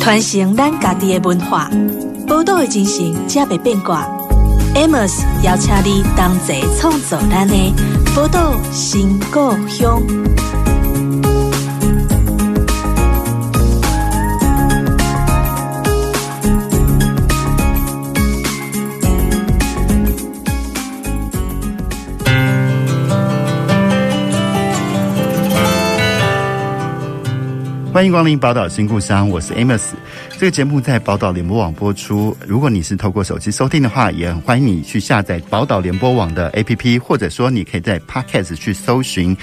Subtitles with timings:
[0.00, 1.70] 传承咱家己的文化，
[2.26, 4.02] 宝岛的精神才袂变卦。
[4.74, 7.54] Amos 邀请你同齐创造咱的
[8.16, 10.02] 宝岛新故乡。
[28.00, 29.90] 欢迎光临宝岛新故乡，我是 Amos。
[30.38, 32.34] 这个节目在宝岛联播网播出。
[32.46, 39.36] 如果你是透过手机收听的话，也很欢迎你去下载宝岛联播网的 APP，或者说你可以在 Podcast 去搜寻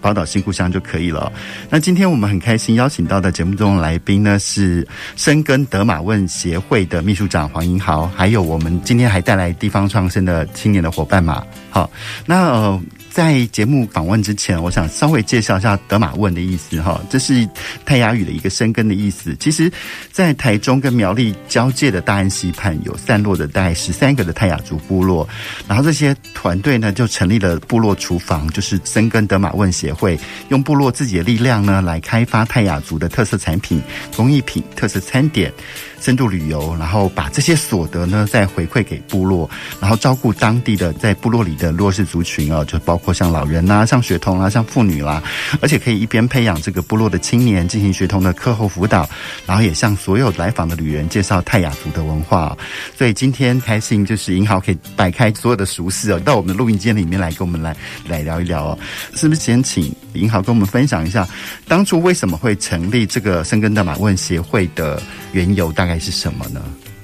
[0.00, 1.30] 宝岛新故乡就可以了。
[1.68, 11.44] 那今天我们很开心邀请到的节目中来宾呢，是深耕德玛问协会的秘书长黄英豪，还有我们今天还带来地方创生的青年的伙伴嘛。
[11.68, 11.90] 好，
[12.24, 12.80] 那呃。
[13.18, 17.48] 在节目访问之前，我想稍微介绍一下“德玛问”的意思哈，这是
[17.84, 19.36] 泰雅语的一个深耕的意思。
[19.40, 19.68] 其实，
[20.12, 25.28] 在台中跟苗栗交界的大安溪畔，有散落的大概十三个的泰雅族部落，
[25.66, 30.16] 然后这些团队呢，就成立了部落厨房，就是深耕德玛问协会，
[30.50, 33.82] 用部落自己的力量呢，来开发泰雅族的特色产品、
[34.14, 35.52] 工艺品、特色餐点。
[36.00, 39.48] 深度旅游，然后把这些所得呢再回馈给部落，
[39.80, 45.22] 然后照顾当地的在部落里的弱势族群啊，就包括像老人啦、像学童啦、像妇女啦，
[45.60, 49.08] 而且可以一边培养这个部落的青年进行学童的课后辅导，
[49.46, 52.56] 然后也向所有来访的旅人介绍泰雅族的文化。
[52.96, 58.78] 所以今天开心就是银豪可以摆开所有的熟事哦，到我们的录音间里面来跟我们来来聊一聊哦，
[59.14, 61.26] 是不是先请银行跟我们分享一下
[61.66, 65.00] 当初为什么会成立这个深根代码问协会的
[65.32, 65.70] 缘由？
[65.72, 66.60] 大概是什么呢？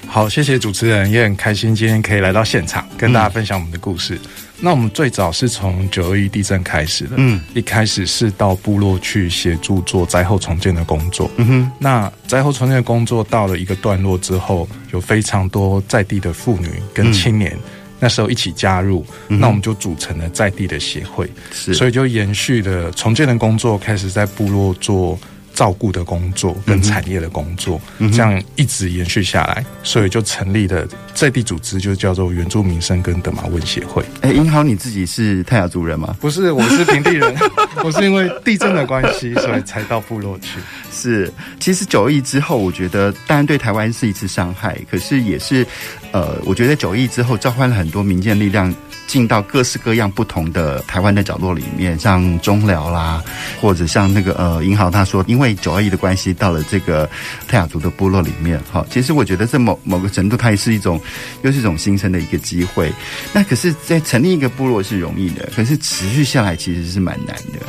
[0.06, 4.14] 好，谢谢主持人，也很开心今天可以来到现场跟大家分享我们的故事。
[4.14, 4.30] 嗯、
[4.60, 11.72] 那我们最早是从九二一地震开始的，嗯，一开始是到部落去协助做灾后重建的工作，嗯哼。
[11.78, 17.60] 那灾后重建的工作到了一个段落之后，有非常多在地的妇女跟青年，嗯、
[18.00, 25.18] 那时候一起加入，嗯、那我们就组成了在地的协会，是，所以就延续了重建的工作，开始在部落做。
[25.54, 34.02] 照顾的工作跟产业的工作，嗯、这样一直延续下来，所以就成立了在地组织，就叫做原住民生跟德马问协会。
[34.20, 36.16] 哎、欸，银豪，你自己是泰雅族人吗？
[36.20, 37.34] 不是，我是平地人。
[37.84, 40.58] 我是因为地震的关系，所以才到部落去。
[40.92, 45.66] 是，其实九二一之后，我觉得当然对台湾是一次伤害，可是也是，
[46.12, 48.74] 呃，我觉得九二一之后召唤了很多民间力量。
[49.06, 53.22] 进到各式各样不同的台湾的角落里面，像中寮啦，
[53.60, 57.08] 或者像那个呃银行他说，因为九二一的关系，到了这个
[57.46, 61.00] 泰雅族的部落里面，哈，其实我觉得这某某个程度，它也是一种，
[61.42, 62.92] 又是一种新生的一个机会。
[63.32, 67.66] 那可是，在成立一个部落是容易的，可是持续下来其实是蛮难的。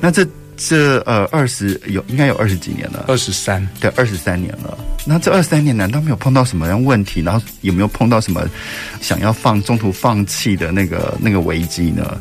[0.00, 0.26] 那这。
[0.58, 4.76] 这呃二十有应该有二十几年了，二十三对二十三年了。
[5.06, 7.22] 那这二十三年难道没有碰到什么样问题？
[7.22, 8.44] 然后有没有碰到什么
[9.00, 12.20] 想要放中途放弃的那个那个危机呢？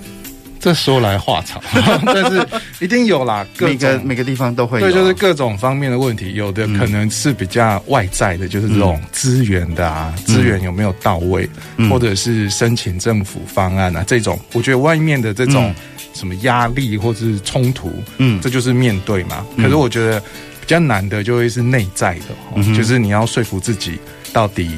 [0.60, 1.62] 这说来话长，
[2.06, 2.46] 但是
[2.80, 3.46] 一定有啦。
[3.56, 6.34] 各每个每个地方都会有，对，就是各种方面的问题。
[6.34, 14.40] 有的可能是比较外在的，嗯、就是这种资源的啊，嗯、资源有没有到位，嗯、或者是申请政府方案啊这种。
[14.54, 15.70] 我觉得外面的这种。
[15.70, 15.76] 嗯
[16.18, 19.46] 什么压力或者是冲突，嗯，这就是面对嘛。
[19.56, 24.00] 嗯、可是我觉得比较难的就会是内在的，嗯、就是你要说服自己，
[24.34, 24.72] 到底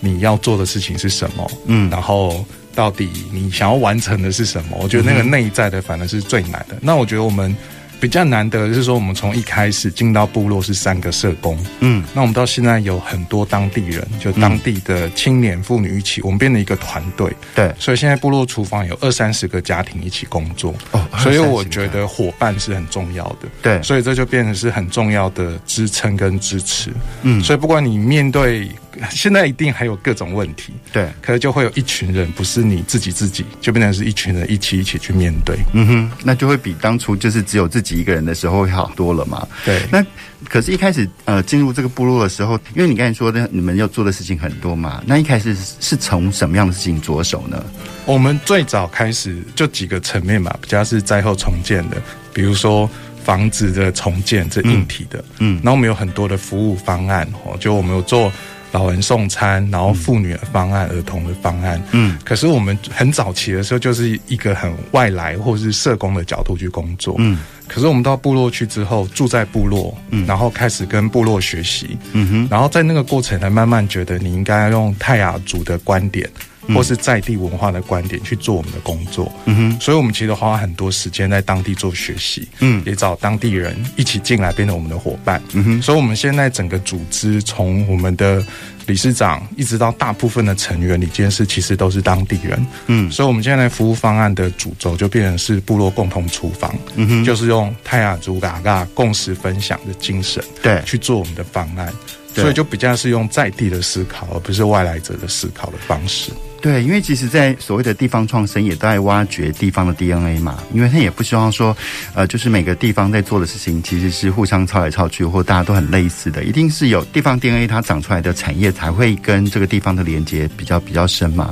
[0.00, 4.76] 你要做的事情是什么，嗯，然后到底你想要完成的是什么。
[4.82, 6.74] 我觉得那个内在的反而是最难的。
[6.74, 7.56] 嗯、那我觉得我们。
[8.00, 26.90] 比较难得的是说，我们从一开始进到部落是三个社工，嗯，那我们到现在有很多当地人，就当地的青年妇女一起，我们变成一个团队，对，所以现在部落厨房有二三十个家庭一起工作，哦，所以我觉得伙伴是很重要的，对，所以这就变成是很重要的支撑跟支持，
[27.22, 28.68] 嗯，所以不管你面对。
[29.10, 39.46] 现在一定还有各种问题，对，可能就会有一群人，不是你自己自己，就变成是一群人一起一起去面对，嗯哼，那就会比当初就是只有自己一个人的时候会好多了嘛。
[39.64, 40.04] 对，那
[40.48, 47.64] 可是，一开始呃进入这个部落的时候，因为你刚才说的，你们要做的事情很多嘛，那一开始是从什么样的事情着手呢？
[48.06, 52.02] 我们最早开始就几个层面嘛，比较是灾后重建的，
[52.32, 52.90] 比如说
[53.22, 58.32] 房子的重建，这硬体的，嗯，然后我们有很多的服务方案哦，就我们有做。
[58.72, 61.80] 老人送餐，然后妇女的方案、嗯、儿童的方案。
[61.92, 67.14] 嗯，可是我们很早期的时候，就是一个很外来或是社工的角度去工作。
[67.18, 71.98] 嗯，可是我们到部落去之后，住在部落，嗯，然后开始跟部落学习。
[72.12, 76.28] 嗯哼，然后在那个过程，才慢慢觉得你应该用泰雅族的观点
[76.74, 79.30] 或是在地文化的观点去做我们的工作。
[79.44, 85.40] 嗯哼，所以我们其实花很多时间在当地做学习，嗯，也找当地人一起进来变成我们的伙伴。
[85.52, 88.44] 嗯哼，所以我们现在整个组织从我们的
[88.86, 92.66] 理事长一直到大部分的成员，理监事其实都是当地人。
[92.86, 101.92] 嗯，所以我们现在服务方案的主轴就变成是部落共同厨房，嗯哼，就是用泰雅族嘎嘎共识分享的精神，对，去做我们的方案。
[102.32, 106.30] 所以就比较是用在地的思考，而不是外来者的思考的方式。
[106.60, 110.62] 对，因为其实，在所谓的地方创生，也都在挖掘地方的 DNA 嘛。
[110.74, 111.74] 因为他也不希望说，
[112.14, 116.44] 呃，就是每个地方在做的事情，其实是互相抄来抄去，或大家都很类似的。
[116.44, 121.50] 一定是有地方 DNA，它长出来的产业才会跟这个地方的连接比较比较深嘛。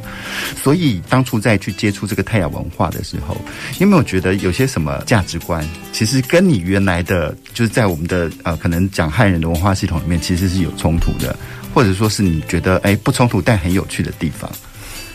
[0.63, 3.35] 所以当初在去接触这个泰雅文化的时候，
[3.79, 11.35] 有没有觉得有些什么价值观，其实跟你原来的，就是在我们的呃，可能讲汉人的文化系统里面，其实是有冲突的，
[11.73, 14.51] 或者说是你觉得哎不冲突但很有趣的地方？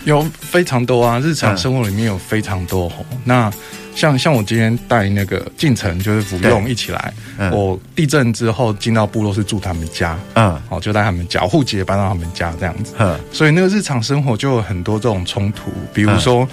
[0.05, 2.91] 有非常多啊，日常生活里面有非常多。
[3.11, 3.53] 嗯、那
[3.95, 7.13] 像像我今天带那个进城，就是服用一起来。
[7.37, 12.93] 嗯、我地震之后进到部落是住他们家，嗯，哦就在他们家，户籍也搬到他们家这样子。
[12.99, 15.71] 嗯，所以那个日常生活就有很多这种冲突。
[15.93, 16.47] 比如说、嗯、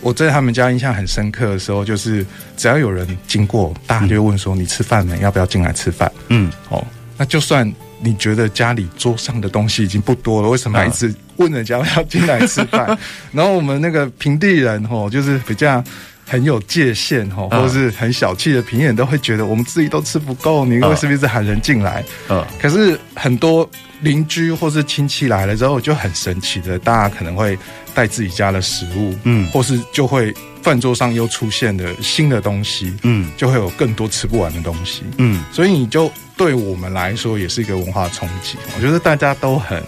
[0.00, 2.24] 我在他们家印象很深刻的时候，就是
[2.56, 5.18] 只要有人经过，大家就会问说：“你吃饭没？
[5.20, 6.84] 要不要进来吃饭？”嗯，哦，
[7.16, 7.72] 那就算。
[8.00, 12.96] 你觉得家里桌上的东西已经不多了，为什么还一直问人家要进来吃饭？
[13.32, 15.82] 然后我们那个平地人吼，就是比较
[16.26, 22.04] 很有界限吼，或者是很小气的平地人都会觉得我们自己都吃不够，你为什么一直喊人进来？
[22.28, 23.68] 嗯，可是很多
[24.00, 27.58] 邻居或是亲戚来了之后就很神奇的，大家可能会
[27.94, 36.10] 带自己家的食物，嗯，或是就会饭桌上又出现了新的东西，嗯，就会有更多吃不完的东西，嗯，所以你就。
[36.36, 39.80] 对我们来说也是一个文化冲击，我觉得大家都很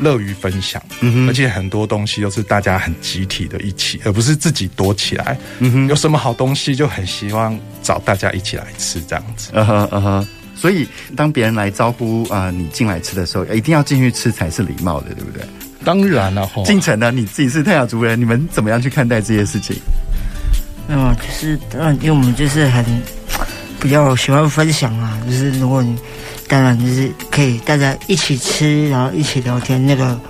[0.00, 15.42] 乐于分享，嗯哼，而且很多东西都是大家很集体的一起，而不是自己躲起来，嗯哼，有什么好东西就很希望找大家一起来吃这样子，嗯哼嗯哼，所以当别人来招呼啊、呃、你进来吃的时候，一定要进去吃才是礼貌的，对不对？
[15.84, 19.76] 当然了，进城呢，你自己是泰雅族人，你们怎么样去看待这些事情？
[20.88, 22.84] 嗯，就是嗯，因为我们就是很。
[23.82, 25.96] 比较喜欢分享啊，就是如果你
[26.50, 30.20] 当然就是可以大家一起吃，然后一起聊天，那个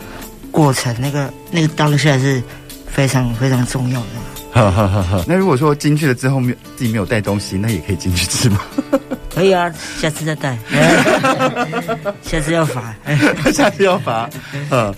[0.51, 2.43] 过程，那个那个当下是
[2.87, 4.07] 非常非常重要的。
[4.53, 8.61] 哈哈哈哈，那如果说进去了之后没有自己没有带东西，那也可以进去吃吗？
[9.35, 10.59] 可以啊，下次再带。
[12.23, 12.95] 下次要罚，
[13.55, 14.29] 下次要罚。
[14.71, 14.95] 嗯。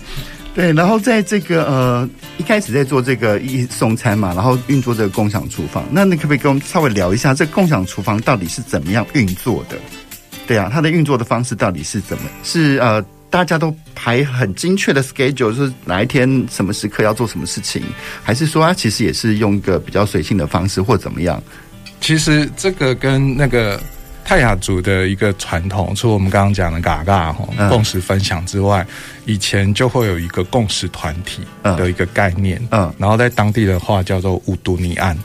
[0.55, 9.77] 对，然后在这个呃一开始在做这个一送餐嘛，然后运作这个共享厨房，那你可不可以跟我们稍微聊一下，这个共享厨房到底是怎么样运作的？
[10.47, 12.29] 对啊，它的运作的方式到底是怎么？
[12.43, 17.81] 是呃大家都排很精确的 schedule，是哪一天什么时刻要做什么事情，
[18.23, 21.41] 还是说它其实也是用一个比较随性的方式或怎么样？
[21.99, 23.79] 其实这个跟那个。
[24.25, 28.87] 泰雅族的一个传统，除了我们刚刚讲的嘎嘎吼共识分享之外，
[29.25, 35.15] 以前就会有一个共识团体的一个概念，嗯，然后在当地的话叫做乌都尼案，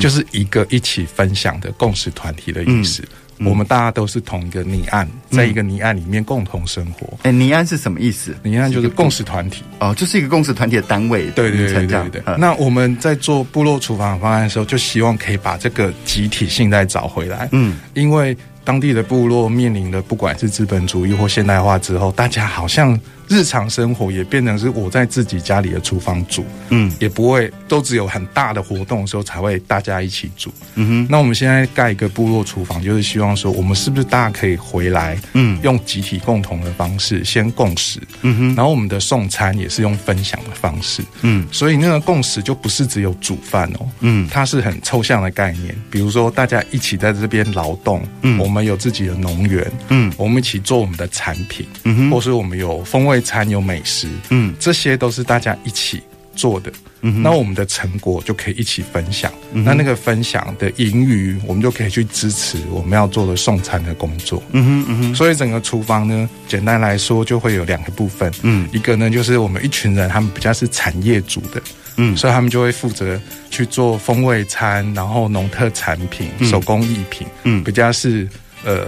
[0.00, 3.04] 就是一个一起分享的共识团体的意思。
[3.44, 7.18] 我们大家都是同一个泥岸，在一个泥岸里面共同生活。
[7.22, 8.34] 哎，尼案是什么意思？
[8.42, 11.26] 泥岸就是共识团体哦，就是一个共识团体的单位。
[11.34, 12.22] 对对对对对。
[12.38, 17.48] 那我们在做部落厨房方案的时候，就希望可以把这个集体性再找回来。
[17.52, 22.98] 嗯，因为当地的部落面临的不管是资本主义或现代化之后，大家好像。
[23.28, 31.06] 日常生活也变成是我在自己家里的厨房煮，嗯，也不会都只有很大的活动的时候才会大家一起煮，嗯哼。
[31.10, 38.54] 那我们现在盖一个部落厨房，就是希望说，我们是不是大家可以回来，嗯，用集体共同的方式先共识，嗯哼。
[38.54, 41.46] 然后我们的送餐也是用分享的方式，嗯。
[41.50, 45.74] 所以那个共识就不是只有煮饭哦，嗯，它是很抽象的概念。
[45.90, 53.15] 比如说大家一起在这边劳动，嗯，我们有自己的农园，嗯，我们一起做我们的产品，嗯哼，或是我们有风味。
[53.20, 56.02] 餐有美食，嗯，这些都是大家一起
[56.34, 56.70] 做的，
[57.00, 71.62] 嗯，那我们的成果就可以一起分享，嗯，那那个分享的盈余，我们就可以去支持我们要做的送餐的工作，嗯哼嗯哼，所以整个厨房呢，简单来说就会有两个部分，嗯，一个呢就是我们一群人，他们比较是产业组的，
[71.96, 73.18] 嗯，所以他们就会负责
[73.50, 78.28] 去做风味餐，然后农特产品、手工艺品，嗯，比较是
[78.64, 78.86] 呃。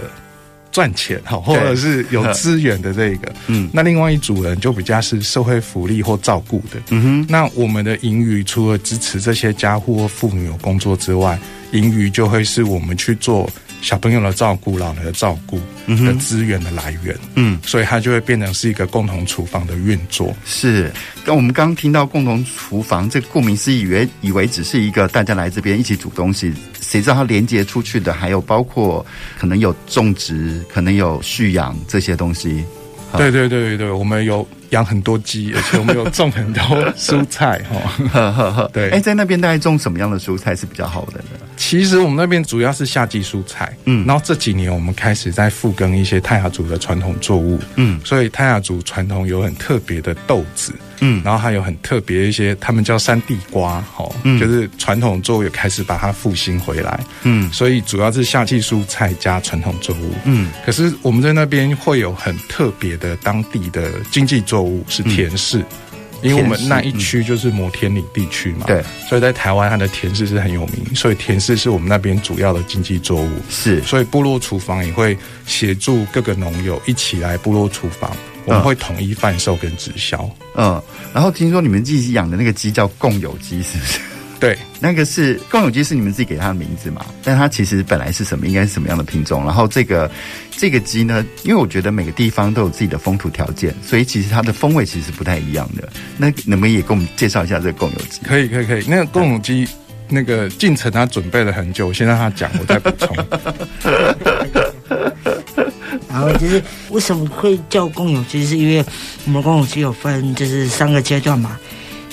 [0.71, 7.25] 赚钱哈，或者是有资源的这个， 嗯，那另外一组人就比较是社会福利或照顾的，嗯哼。
[7.29, 11.39] 那我们的盈余除了支持这些家户或妇女有工作之外，
[11.71, 13.49] 盈余就会是我们去做
[13.81, 20.35] 小朋友的照顾、老人的照顾的资源的来源，嗯，所以它就会变成是一个共同厨房的运作。
[20.45, 20.91] 是，
[21.25, 29.05] 那我们刚刚听到共同厨房，这顾名思义，以为以为只是一个大家来这边一起煮东西，谁知道它连接出去的还有包括
[29.37, 32.63] 可能有种植，可能有蓄养这些东西。
[33.17, 34.47] 对对对对对，我们有。
[34.71, 36.61] 养很多鸡，而且我们有种很多
[36.93, 37.61] 蔬菜，
[38.11, 38.89] 哈，对。
[38.91, 41.45] 哎，在那边大概种什么样的蔬菜是比较好的呢？
[41.57, 65.59] 其实我们那边主要是夏季蔬菜，嗯，然后这几年我们开始在复耕一些泰雅族的传统作物，嗯，所以泰雅族传统有很特别的豆子，嗯，然后还有很特别一些，他们叫山地瓜，哈，嗯，就是传统作物也开始把它复兴回来，嗯，所以主要是夏季蔬菜加传统作物，嗯，可是我们在那边会有很特别的当地的经济作物是田氏。
[65.59, 65.65] 嗯
[66.21, 73.29] 因为我们那一区就是摩天岭地区嘛，对，所以在台湾它的田氏是很有名，所以田氏是我们那边主要的经济作物。
[73.49, 78.11] 是，所以部落厨房也会协助各个农友一起来部落厨房，
[78.43, 80.29] 我们会统一贩售跟直销。
[80.55, 83.99] 嗯，然后听说你们自己养的那个鸡叫共有鸡，是不是？
[84.39, 87.05] 对，那个是贡有鸡，是你们自己给它的名字嘛？
[87.23, 88.47] 但它其实本来是什么？
[88.47, 89.43] 应该是什么样的品种？
[89.43, 90.09] 然后这个
[90.51, 91.25] 这个鸡呢？
[91.43, 95.89] 因为我觉得每个地方都有自己的风土条件，所以其实它的风味其实不太一样的。
[96.15, 98.21] 那能不能也给我们介绍一下这个贡有鸡？
[98.23, 98.85] 可以，可以，可以。
[98.87, 99.67] 那个贡有鸡，
[100.07, 103.13] 那个进程他准备了很久，我先让他讲，我再补充。
[106.07, 108.45] 然后就是为什么会叫公有鸡？
[108.45, 108.85] 是因为
[109.25, 111.59] 我们公有鸡有分就是三个阶段嘛。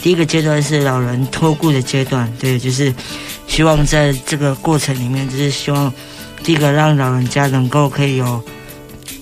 [0.07, 2.95] 第一个阶段是老人托顾的阶段，对，就是
[3.49, 5.93] 希望在这个过程里面，就是希望
[6.45, 8.41] 第一个让老人家能够可以有，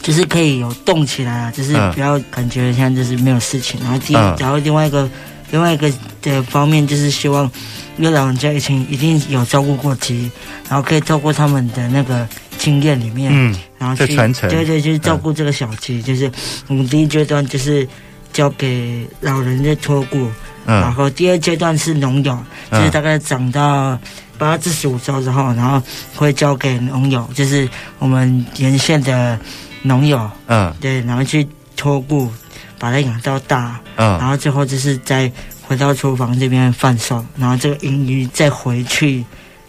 [0.03, 3.81] 就是可以有动起来啊，就是不要感觉像就是没有事情。
[3.83, 5.09] 然后第，然后另外一个
[5.51, 7.51] 另外一个的方面就是希望，
[7.97, 10.31] 因为老人家以前一定有照顾过鸡，
[10.69, 16.31] 然后可以透过他们的那个经验里面，嗯，然后去传承，对对，就是照顾这个小鸡，就是
[16.69, 17.89] 我们第一阶段就是
[18.35, 20.29] 交给老人的托顾。
[20.67, 22.39] 嗯、然后第二阶段是农友，
[22.71, 23.99] 就是大概长到
[24.39, 25.83] 八至十五周之后，然后
[26.17, 27.69] 会交给农友，就是
[27.99, 29.39] 我们沿线的
[29.83, 32.31] 农友，嗯，对，然后去托顾，
[32.79, 35.31] 把它养到大，嗯，然后最后就是再
[35.63, 39.25] 回到厨房这边贩售，然后这个盈余再回去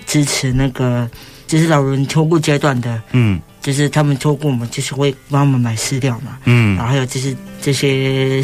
[0.05, 1.09] 支持那个
[1.45, 8.43] 就是老人托顾阶段的，嗯，就是他们托顾我们，就是会帮我们买饲料嘛，嗯，然后还有就是这些。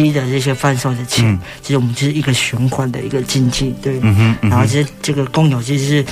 [0.00, 3.98] 鸡的这些贩售的钱，其实、嗯、我们就是一个循环的一个经济，对。
[4.00, 6.04] 嗯哼嗯哼，然后这这个贡有鸡就是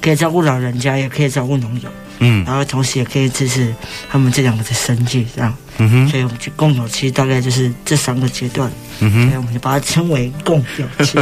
[0.00, 1.88] 可以照顾老人家，也可以照顾农友。
[2.18, 2.44] 嗯。
[2.44, 3.72] 然后同时也可以支持
[4.10, 5.54] 他们这两个的生计，这样。
[5.78, 6.08] 嗯哼。
[6.08, 8.70] 所以我们就共有期大概就是这三个阶段。
[9.00, 9.28] 嗯哼。
[9.28, 11.18] 所以我们就把它称为共有鸡。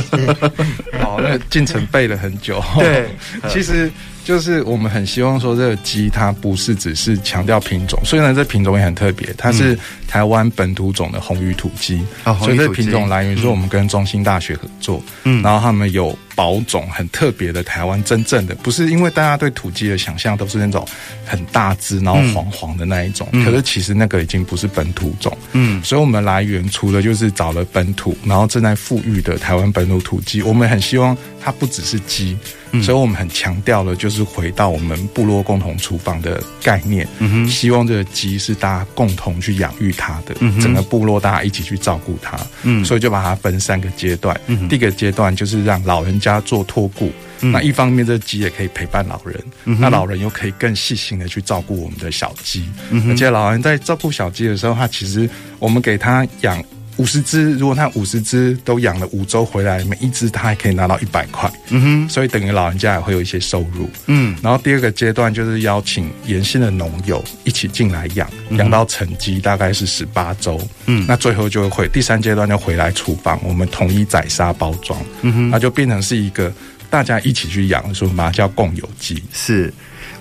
[1.00, 2.64] 好，那进程背了很久。
[2.78, 3.14] 对，
[3.52, 3.92] 其实。
[4.26, 9.78] 就是我们很希望说，这个鸡它不是只是强调品种，虽然这品种也很特别，它是
[10.08, 16.18] 台湾本土种的红鱼土鸡，嗯、所以这品种来源是我们跟中兴大学合作，嗯，然后他们有。
[16.36, 20.86] 保种很特别的台湾真正的，不是因为大家对土鸡的想象都是那种
[21.24, 32.36] 很大只然后黄黄的那一种，嗯、可是其实那个已经不是本土种，嗯，所以我们来源除了就是找了本土，然后正在富裕的台湾本土土鸡，我们很希望它不只是鸡，
[32.72, 55.28] 嗯、所以我们很强调了就是回到我们部落共同厨房的概念，嗯哼，希望这个鸡是大家共同去养育它的，嗯，整个部落大家一起去照顾它，嗯，所以就把它分三个阶段，嗯，第一个阶段就是让老人家做托顾，嗯、那一方面这鸡也可以陪伴老人，嗯、那老人又可以更细心的去照顾我们的小鸡，嗯、而且老人在照顾小鸡的时候，他其实
[55.58, 56.62] 我们给他养
[56.96, 76.50] 五十只，如果他五十只都养了五周回来，每一只他还可以拿到一百块，嗯哼，所以等于老人家也会有一些收入，嗯，然后第二个阶段就是邀请沿线的农友一起进来养，养、嗯、到成鸡大概是十八周，嗯，那最后就会第三阶段就回来厨房，我们统一宰杀包装，嗯哼，那就变成是一个
[76.88, 79.70] 大家一起去养，所以把它叫共有鸡，是，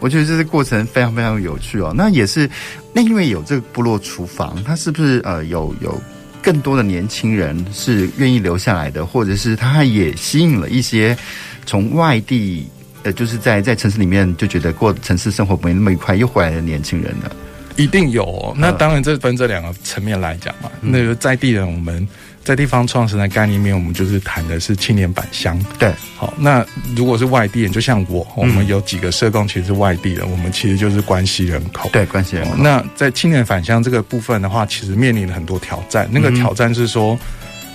[0.01, 2.49] 我觉得这个过程非常非常有趣哦，那也是，
[2.93, 6.01] 那因为有这个部落厨房，它是不是呃有有？
[6.45, 11.17] 更多的年轻人是愿意留下来的，或者是他也吸引了一些
[11.65, 12.67] 从外地，
[13.01, 17.31] 呃，就是在在城市里面就觉得过城市生活没那么愉快，又回来的年轻人呢？
[17.77, 18.53] 一定有哦。
[18.55, 20.69] 那当然，这分这两个层面来讲嘛。
[20.81, 22.07] 嗯、那个在地人，我们。
[22.45, 25.59] 在地方创生的概念里面，我们就是谈的是青年返乡。
[25.79, 26.63] 对，好，那
[26.95, 31.89] 如果是外地人，就像我，我们有几个社工其实是外地人，我们其实就是关系人口。
[31.91, 32.55] 对，关系人口。
[32.55, 36.07] 那在青年返乡这个部分的话，其实面临了很多挑战。
[36.11, 37.17] 那个挑战是说，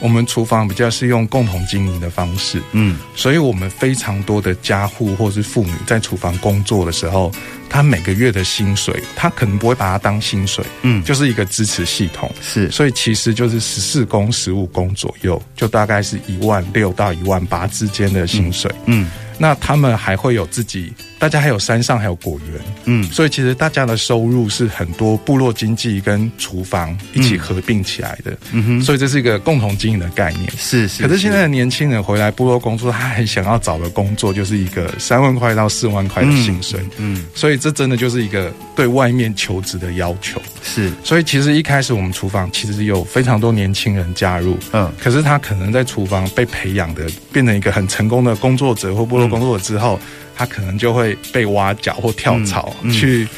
[0.00, 7.30] 我们厨房比较是用共同经营的方式，嗯，所以我们非常多的家户或是妇女在厨房工作的时候，
[7.68, 19.04] 他每个月的薪水，他可能不会把它当薪水，嗯，就是一个支持系统，是，所以其实就是十四工、十五工左右，就大概是一万六到一万八之间的薪水，嗯。
[19.04, 19.10] 嗯。
[19.42, 31.02] 那他们还会有自己，大家还有山上还有果园，嗯，所以其实大家的收入是很多部落经济跟厨房一起合并起来的，嗯哼，所以这是一个共同经营的概念，是是。
[31.02, 40.90] 可是现在的年轻人回来部落工作，他很想要找的工作就是一个三万块到四万块的薪水，嗯，嗯，所以这真的就是一个对外面求职的要求，是。
[41.04, 50.00] 所以其实一开始我们厨房其实有非常多年轻人加入，嗯，可是他可能在厨房被培养的变成一个很成功的工作者或部落工作者之后。
[50.02, 50.08] 嗯
[50.40, 53.28] 他可能就会被挖角或跳槽，去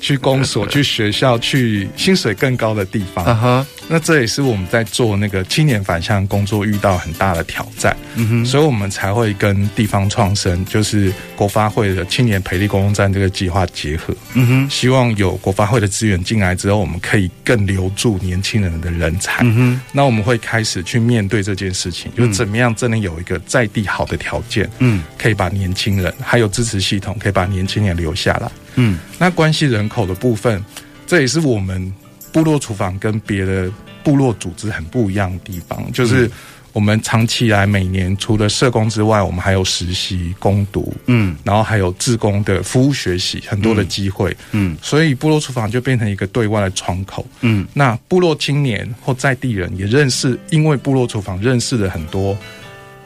[0.00, 3.24] 去公所、 去学校、去薪水更高的地方。
[3.24, 3.66] Uh huh.
[3.88, 30.64] 那这也是我们在做那个青年返乡工作遇到很大的挑战，嗯哼，所以我们才会跟地方创生，就是国发会的青年培力公共站这个计划结合，嗯哼，希望有国发会的资源进来之后，我们可以更留住年轻人的人才，嗯哼，那我们会开始去面对这件事情，就怎么样真的有一个在地好的条件，嗯，可以把年轻人还有支持系统可以把年轻人留下来，嗯，那关系人口的部分，
[31.06, 31.92] 这也是我们。
[32.32, 33.72] 部落厨房跟别的
[34.04, 36.30] 部落组织很不一样的地方，就是
[36.74, 52.36] 我们长期以来每年除了社工之外，我们还有实习、攻读，嗯，然后还有志工的服务学习，很多的机会，嗯，所以部落厨房就变成一个对外的窗口，嗯，那部落青年或在地人也认识，因为部落厨房认识了很多。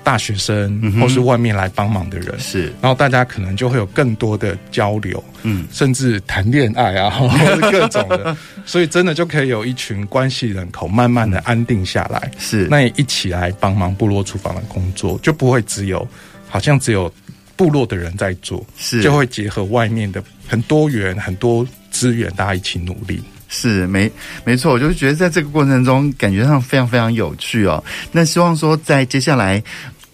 [0.02, 16.06] 大学生或是外面来帮忙的人是，然后大家可能就会有更多的交流，嗯，甚至谈恋爱啊， 或者各种的，所以真的就可以有一群关系人口慢慢的安定下来，是，那也一起来帮忙部落厨房的工作，就不会只有
[16.48, 17.12] 好像只有
[17.56, 23.22] 部落的人在做，是，就会结合外面的很多元很多资源，大家一起努力。
[23.50, 24.10] 是没
[24.44, 27.82] 没错，我就是觉得在这个过程中，感觉上非常非常有趣哦。
[28.12, 29.62] 那希望说，在接下来，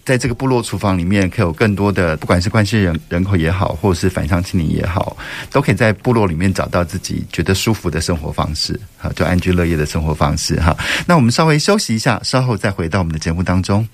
[0.03, 5.15] 在这个部落厨房里面，可以有更多的，不管是关系人人口也好，或者是返乡青年也好，
[5.51, 10.75] 都可以在部落里面找到自己觉得舒服的生活方式，哈，就安居乐业的生活方式哈。
[11.05, 13.87] 那我们稍微休息一下，稍后再回到我们的节目当中。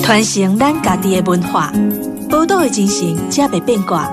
[0.00, 1.72] 传承咱家己的文化，
[2.28, 4.10] 报道的精神，才袂变卦。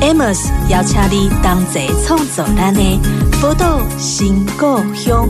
[0.00, 3.00] Amos 邀请你同齐创作咱的
[3.40, 5.28] 宝岛新故乡。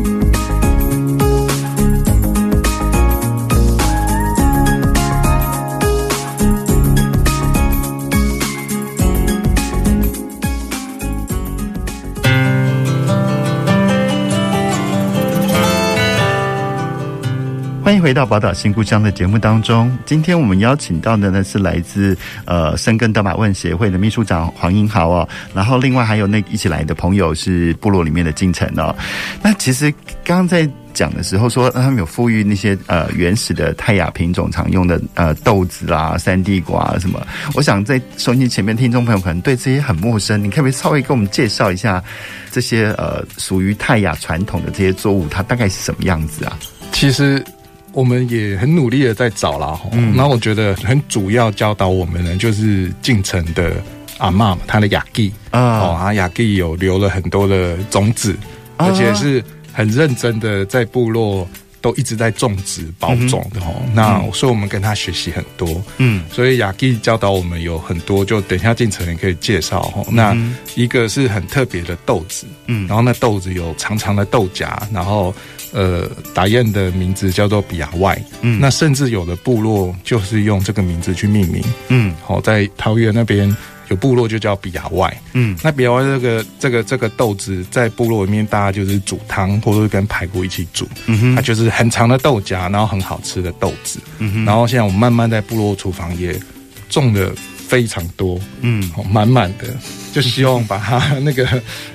[17.84, 19.94] 欢迎回到宝岛新故乡的节目当中。
[20.06, 22.16] 今天我们邀请到的呢是来自
[22.46, 28.96] 呃深耕德玛问协会的秘书长黄英豪哦，然后另外还有那一起来的朋友是部落里面的进城哦。
[29.42, 29.92] 那其实
[30.24, 37.20] 刚刚在讲的时候说，他们有复育那些呃原始的泰雅品种常用的呃豆子啦、山地瓜什么。
[37.52, 42.02] 我想在收音机前面听众朋友可能对这些很陌生，你可不可以稍微给我们介绍一下
[42.50, 46.58] 这些呃属于泰雅传统的这些作物，它大概是什么样子啊？
[46.90, 47.44] 其实。
[47.94, 53.72] 我们也很努力的在找啦，嗯，那我觉得很主要教导我们的就是进城的
[54.18, 58.36] 阿嬷，她的雅蒂啊，啊雅蒂有留了很多的种子，
[58.76, 61.48] 而且是很认真的在部落
[61.84, 63.74] 都一直在种植保种的哦。
[63.84, 70.06] 嗯、那所以我们跟他学习很多，嗯，所以雅基教导我们有很多，就等一下进城也可以介绍哦。
[70.10, 70.34] 那
[70.76, 75.34] 一个是很特别的豆子，嗯，然后那豆子有长长的豆荚，然后。
[75.76, 83.52] 呃，打雁的名字叫做比亚外，嗯，那甚至有的部落就是用这个名字去命名，嗯，好，在桃园那边
[83.94, 96.34] 有部落就叫比亚外，嗯，那比亚外这个这个这个豆子在部落里面，大家就是煮汤或者是跟排骨一起煮，嗯哼，它就是很长的豆荚，然后很好吃的豆子，嗯哼，然后现在我们慢慢在部落厨房也
[96.88, 97.32] 种的
[97.68, 99.68] 非常多，嗯，满满的，
[100.12, 101.46] 就希望把它那个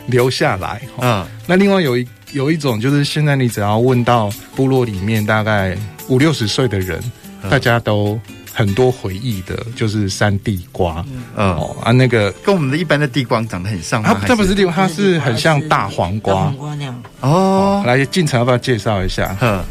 [0.08, 2.08] 留下来，嗯，那另外有一。
[2.32, 5.76] 有一种就是现在你只要问到部落里面大概
[6.10, 7.02] 五六十岁的人，
[7.50, 8.22] 大家都
[8.60, 11.06] 很多回忆的，就是山地瓜。
[11.38, 14.18] 嗯哦啊，那个跟我们的一般的地瓜长得很像吗？
[14.20, 16.34] 它它不是地瓜，它是很像大黄瓜。
[16.36, 17.04] 黄瓜那样。
[17.22, 19.34] 哦，来进城要不要介绍一下？
[19.40, 19.64] 嗯，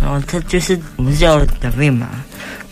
[0.00, 2.08] 然后它就是我们叫的命嘛，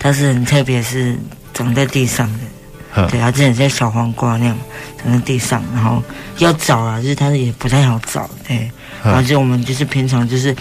[0.00, 1.16] 它是很特别，是
[1.54, 3.06] 长在地上的。
[3.08, 4.58] 对，它之前在小黄瓜那样
[5.00, 6.02] 长在地上，然后
[6.38, 8.68] 要找啊，就是它也不太好找，对。
[9.04, 10.54] 然后就我们就是平常就是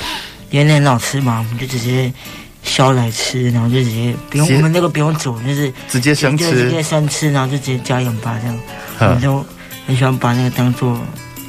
[0.51, 2.13] 因为很好吃嘛，我们就直接
[2.71, 8.57] 削来吃，然后就直接不用我们那个不用煮，就是直接生吃，直接生吃，然后就直接加盐巴这样。
[8.99, 9.45] 我们就
[9.85, 10.97] 很喜欢把那个当做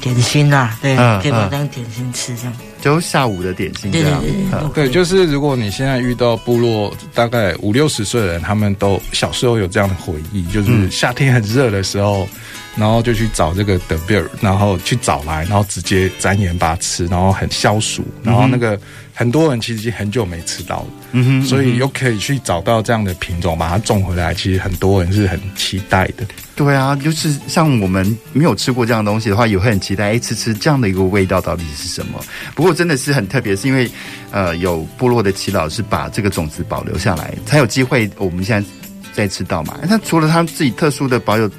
[0.01, 2.53] 点心啦，对，可以把它当点心吃这样。
[2.81, 12.27] 就下午的点心这样，对对对，对，就是如果你现在遇到部落大概五六十岁的人，他们都小时候有这样的回忆，就是夏天很热的时候，
[12.75, 18.77] 然后就去找这个德贝尔，然后去找来，然后直接沾盐巴吃，然后很消暑，然后那个
[19.13, 26.25] 很多人其实已经很久没吃到了，嗯哼，所以又可以去找到这样的品种，把它种回来，其实很多人是很期待的。
[26.55, 32.19] 对啊，就是像我们没有吃过这样的东西的话，也会很期待，哎，吃吃这样的一个味道到底是什么？
[32.55, 33.89] 不过真的是很特别，是因为
[34.31, 38.69] 呃，有部落的祈老是把这个种子保留下来，才有机会我们现在
[39.13, 39.79] 再吃到嘛。
[39.87, 41.49] 那除了他们自己特殊的保有，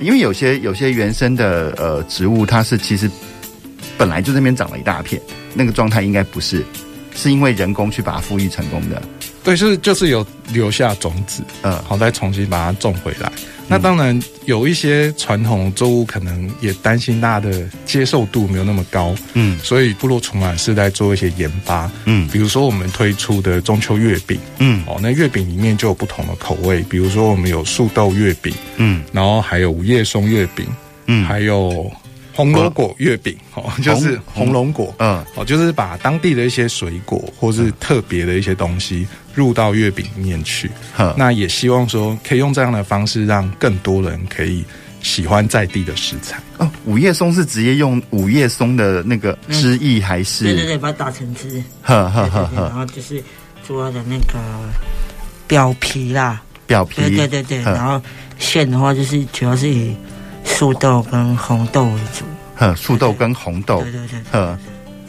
[0.00, 3.10] 因为有些有些原生的呃植物，它是其实
[3.96, 5.20] 本来就这边长了一大片，
[5.54, 6.64] 那个状态应该不是，
[7.14, 9.02] 是因为人工去把它复育成功的。
[9.42, 13.32] 对，是就是有留下种子，嗯，好，再重新把它种回来。
[13.66, 30.66] 那当然有一些传统作物可能也担心大家的接受度没有那么高，嗯，所以部落厨房是在做一些研发，嗯，比如说我们推出的中秋月饼，嗯，哦，那月饼里面就有不同的口味，比如说我们有树豆月饼，嗯，然后还有五叶松月饼，
[31.06, 31.90] 嗯，还有。
[32.40, 40.70] 红龙果月饼哦，就是红龙果，嗯，哦，就是把当地的一些水果或是特别的一些东西入到月饼里面去。
[40.98, 44.64] 嗯，那也希望说可以用这样的方式，让更多人可以
[45.02, 46.40] 喜欢在地的食材。
[46.58, 50.44] 哦，五叶松是直接用五叶松的那个汁液，还是？
[50.44, 51.62] 对对对，把它打成汁。
[51.82, 52.62] 呵呵呵呵。
[52.68, 53.22] 然后就是
[53.66, 54.38] 做它的那个
[55.46, 56.96] 表皮啦，表皮。
[57.02, 57.58] 对对对对。
[57.58, 58.00] 然后
[58.38, 59.94] 馅的话，就是主要是以。
[60.60, 64.58] 树豆跟红豆为主，呵，树豆跟红豆，对对对，呵，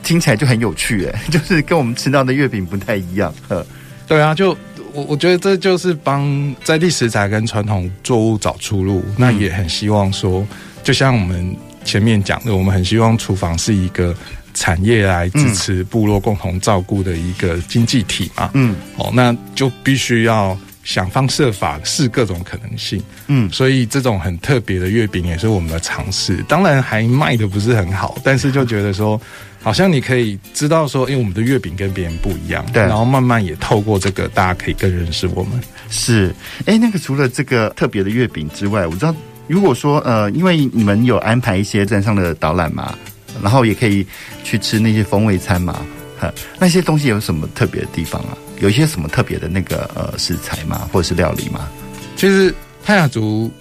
[0.01, 3.65] 听起来就很有趣哎， 就是跟我们吃到的月饼不太一样，呵，
[4.07, 4.57] 对啊，就
[4.93, 10.47] 我我觉得这就是帮在地食材跟传统作物找出路，嗯、那也很希望说，
[10.83, 14.15] 就像我们前面讲的，我们很希望厨房是一个
[14.53, 20.57] 产业来支持部落共同照顾的一个经济体嘛，嗯，哦，那就必须要。
[20.83, 26.43] 想方设法试各种可能性，嗯，所以这种很特别的月饼也是我们的尝试。
[26.47, 29.19] 当然还卖的不是很好，但是就觉得说，
[29.61, 35.61] 好像你可以知道说，因为我们的月饼跟别人不一样，对，然后慢慢也透过这个，大家可以更认识我们。
[35.89, 36.33] 是，
[36.65, 39.13] 哎，那个除了这个特别的月饼之外，我知道，
[39.47, 42.97] 如果说呃，因为你们有安排一些站上的导览嘛，
[43.43, 44.05] 然后也可以
[44.43, 45.85] 去吃那些风味餐嘛，
[46.17, 48.37] 哈，那些东西有什么特别的地方啊？
[48.61, 51.67] 有一些什么特别的那个呃食材吗，或者是料理吗？
[52.15, 52.53] 其实
[52.85, 53.51] 泰雅族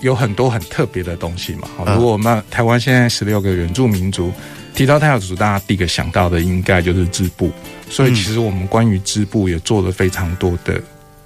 [0.00, 1.68] 有很多很特别的东西嘛。
[1.78, 4.32] 如果我们台湾现在十六个原住民族
[4.72, 7.50] 提到泰雅族，大家第一个想到的应该就是织布。
[7.90, 10.80] 所以其实我们关于织布也做了非常多的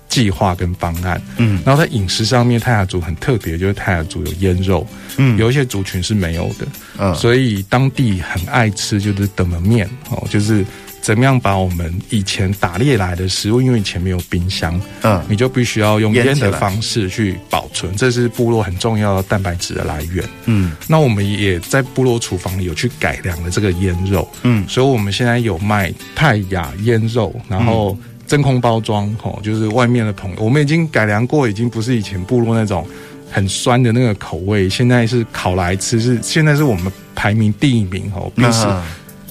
[0.09, 1.21] 计划跟方案。
[1.37, 4.87] 嗯，然后在饮食上面，泰雅族很特别，就是泰雅族有腌肉，
[5.19, 6.67] 嗯，有一些族群是没有的。
[6.99, 10.64] 嗯，所以当地很爱吃就是等门面哦，就是。
[11.09, 20.23] 怎么样把我们以前打猎来的食物，因为以前没有冰箱，嗯，你就必须要用腌的方式去保存，这是部落很重要的蛋白质的来源。
[20.44, 32.87] 嗯，那我们也在部落厨房里有去改良了这个腌肉，嗯，所以我们现在有卖泰雅腌肉，然后真空包装，吼，就是外面的朋友，我们已经改良过，已经不是以前部落那种
[33.31, 38.66] 很酸的那个口味，现在是烤来吃，是现在是我们排名第一名，吼，并是。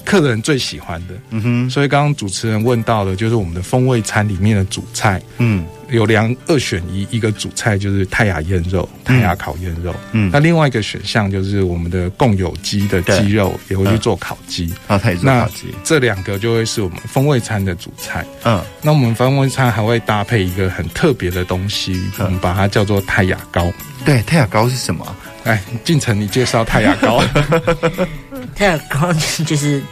[0.08, 23.70] 客人最喜欢的，嗯哼，所以刚刚主持人问到的，就是我们的风味餐里面的主菜，嗯，有两二选一，一个主菜就是泰雅腌肉，泰雅烤腌肉，嗯，那另外一个选项就是我们的共有鸡的鸡肉，也会去做烤鸡，啊，泰做烤鸡，这两个就会是我们风味餐的主菜，嗯，那我们风味餐还会搭配一个很特别的东西，我们把它叫做泰雅糕，
[24.06, 25.04] 对，泰雅糕是什么？
[25.44, 27.22] 哎，进城，你介绍泰雅糕，
[28.56, 29.12] 泰雅糕
[29.44, 29.82] 就是。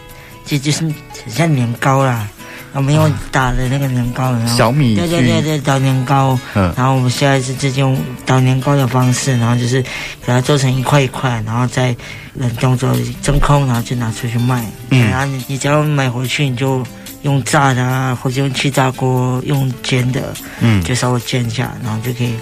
[0.47, 0.95] 就就是很
[1.29, 2.27] 像年糕啦，
[2.73, 11.95] 我们用打的那个年糕，然后小米，对对对对，捣年糕，嗯，然后我们现在是直接用捣年糕的方式，然后就是给它做成一块一块，然后再
[12.35, 14.65] 冷冻之后真空，然后就拿出去卖。
[14.91, 16.87] 嗯，然后你你只要买回去，你就
[17.23, 22.35] 用炸的啊，或者用气炸锅用煎的，嗯，就稍微煎一下，然后就可以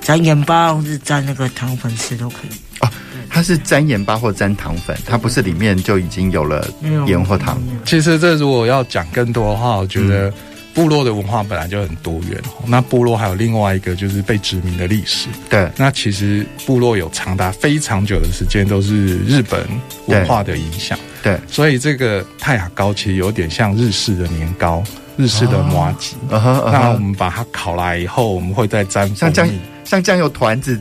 [0.00, 2.50] 沾盐巴或者沾那个糖粉吃都可以。
[3.30, 6.68] 它是沾盐巴或沾糖粉，它不是里面就已经有了
[7.06, 7.62] 盐或糖。
[7.84, 10.30] 其实这如果要讲更多的话，我觉得
[10.74, 15.28] 部落的文化本来就很多元，那部落还有另外一个就是被殖民的历史。
[15.48, 19.64] 对，那其实部落有长达非常久的时间都是日本
[20.06, 20.98] 文化的影响。
[21.22, 24.82] 对，所以这个泰雅糕其实有点像日式的年糕，
[25.16, 26.12] 日式的麻糬。
[26.30, 29.48] 哦 uh uh 那我们把它烤来以后，我们会再沾像酱
[29.84, 30.80] 像酱油团子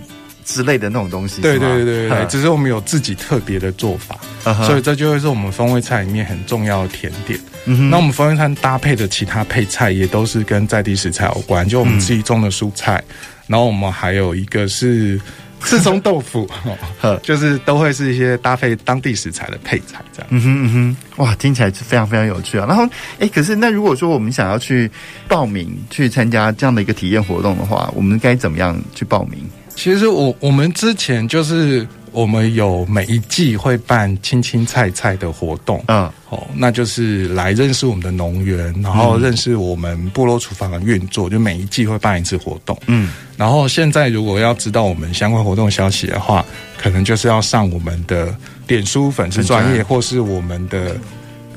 [0.49, 1.41] 之类的那种东西。
[1.41, 7.39] 对对对对对，只是我们有自己特别的做法，uh 所以这就会是我们风味菜里面很重要的甜点。
[7.65, 13.15] 嗯、那我们风味餐搭配的其他配菜也都是跟在地食材有关，就我们自己种的蔬菜，嗯、
[13.47, 15.19] 然后我们还有一个是。
[15.61, 16.49] 四种豆腐，
[17.21, 20.27] 就是都会是一些搭配当地食材的配菜，这样。
[20.29, 22.65] 嗯哼嗯哼，哇，听起来是非常非常有趣啊。
[22.65, 22.87] 然后，
[23.19, 24.89] 哎，可是那如果说我们想要去
[25.27, 29.37] 报名去参加这样的一个体验活动的话，我们该怎么样去报名？
[29.75, 31.87] 其实我我们之前就是。
[32.11, 46.43] 我们有每一季会办青青菜菜的活动，嗯，哦，那就是来认识我们的农园，然后认识我们部落厨房的运作，就每一季会办一次活动，嗯，然后现在如果要知道我们相关活动消息的话，
[46.81, 48.35] 可能就是要上我们的
[48.67, 50.97] 脸书粉丝专业，或是我们的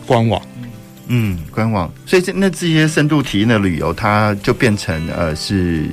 [0.04, 0.40] 官网，
[1.06, 5.88] 嗯，官网，所以这那这些深度体验的旅游，它就变成呃是。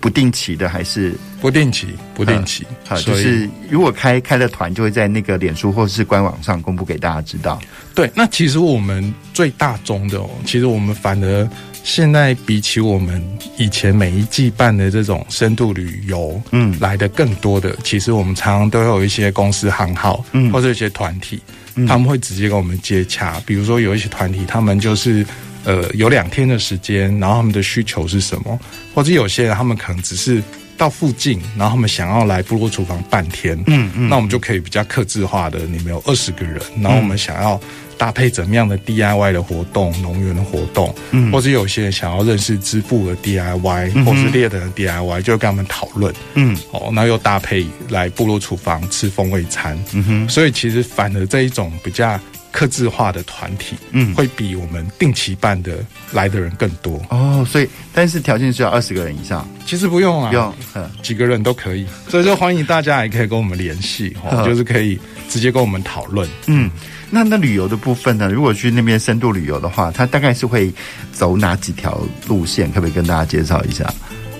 [0.00, 1.88] 不定期的还是不定期？
[2.14, 7.60] 不定期，好，就是如果开开了团，就会在那个脸书或是官网上公布给大家知道。
[7.94, 11.48] 对，那其实我们最大宗的哦，其实我们反而
[11.84, 13.22] 现在比起我们
[13.58, 21.40] 以前每一季办的这种深度旅游，嗯，来的更多的，其实我们常常都有一些公司行号，嗯，或者一些团体，
[21.86, 23.38] 他们会直接跟我们接洽。
[23.44, 25.26] 比如说有一些团体，他们就是。
[25.64, 28.58] 呃，有两天的时间，然后他们的需求是什么？
[28.94, 30.42] 或者有些人他们可能只是
[30.76, 37.60] 到附近，然后他们想要来部落厨房半天，嗯嗯，那我们就可以比较克制化的，你们有二十个人，然后我们想要
[37.98, 52.18] 搭配怎么样的 DIY 的活动、农园的活动，嗯，或者有些人想要认识织布的 DIY，嗯，或是猎人的 DIY，就跟他们讨论，嗯，哦，那又搭配来部落厨房吃风味餐，嗯哼，所以其实反而这一种比较。
[52.52, 55.78] 客制化的团体，嗯，会比我们定期办的
[56.12, 57.46] 来的人更多哦。
[57.48, 60.54] 所以，但是条件是要二十个人以上，其实不用啊，不用，
[61.02, 61.86] 几个人都可以。
[62.08, 66.28] 所以说，欢迎大家也可以跟我们联系，哦，就是可以直接跟我们讨论。
[66.46, 66.70] 嗯，
[67.08, 68.28] 那那旅游的部分呢？
[68.28, 70.72] 如果去那边深度旅游的话，它大概是会
[71.12, 72.68] 走哪几条路线？
[72.72, 73.92] 可不可以跟大家介绍一下？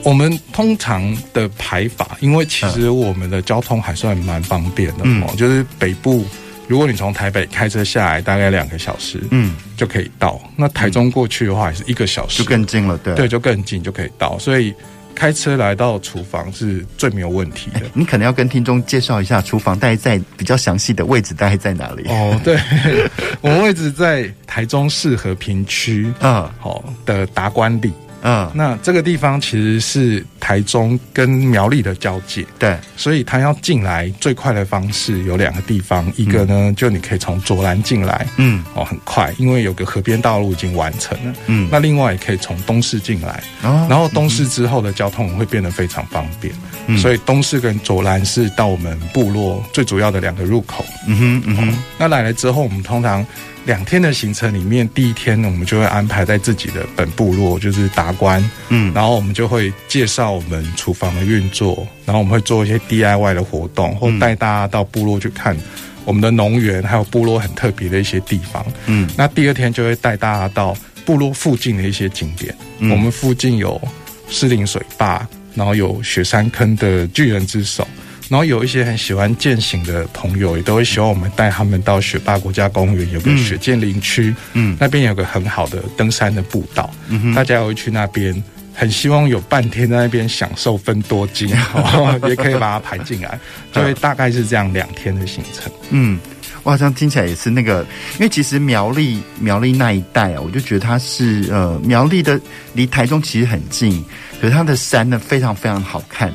[0.02, 6.24] 我们通常的排法，因为其实我们的交通还算蛮方便的，嗯，就是北部。
[6.70, 10.40] 如果你从台北开车下来，大概两个小时，嗯，就可以到。
[10.54, 14.38] 那台中过去的话，也是一个小时，就更近了，对，对，就更近，就可以到。
[14.38, 14.72] 所以
[15.12, 17.80] 开车来到厨房是最没有问题的。
[17.92, 22.04] 你可能要跟听众介绍一下厨房大概在比较详细的位置，大概在哪里？
[22.06, 22.56] 哦，对，
[23.42, 27.92] 我们位置在台中市和平区，嗯，好的达官里。
[28.22, 46.52] 嗯，那这个地方其实是台中跟苗栗的交界，对，所以他要进来最快的方式有两个地方，一个呢、嗯、就你可以从左兰进来，嗯，哦很快，因为有个河边道路已经完成了，嗯，那另外也可以从东势进来，哦，然后东势之后的交通会变得非常方便，
[46.86, 53.24] 嗯，所以东势跟左兰是到我们部落最主要的两个入口，嗯哼嗯哼，那来了之后，我们通常。
[53.66, 65.56] 两天的行程里面，第一天呢，我们就会安排在自己的本部落，就是达官，嗯，然后我们就会介绍我们厨房的运作，然后我们会做一些 DIY 的活动，或带大家到部落去看
[66.04, 73.80] 我们的农园，还有部落很特别的一些地方，嗯，那第二天就会带大家到部落附近的一些景点，嗯，我们附近有
[74.28, 77.86] 狮林水坝，然后有雪山坑的巨人之手。
[78.30, 88.40] 然后有一些很喜欢健行的朋友，也都会希望我们带他们到雪霸国家公园，有个雪健林区，嗯，那边有个很好的登山的步道，嗯哼，大家也会去那边，
[88.72, 91.48] 很希望有半天在那边享受分多金，
[92.28, 93.36] 也可以把它排进来，
[93.72, 95.72] 就会大概是这样两天的行程。
[95.90, 96.16] 嗯，
[96.62, 102.40] 哇，这样听起来也是那个，因为其实苗栗苗栗那一带啊，我就觉得它是呃苗栗的
[102.74, 104.04] 离台中其实很近，
[104.40, 106.32] 可是它的山呢非常非常好看。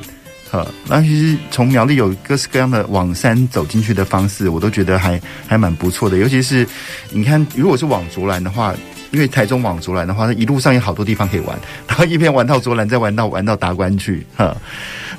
[0.55, 6.17] 呃，那其实从苗栗有各式各样的往山走进去的方式，我都觉得还还蛮不错的。
[6.17, 6.65] 尤其是
[7.11, 8.73] 你看，如果是往卓兰的话，
[9.11, 14.25] 因为台中往卓兰的话，一路上有好多地方可以玩，然后一边玩到卓兰，再玩到玩到达观去。
[14.37, 14.55] 哈，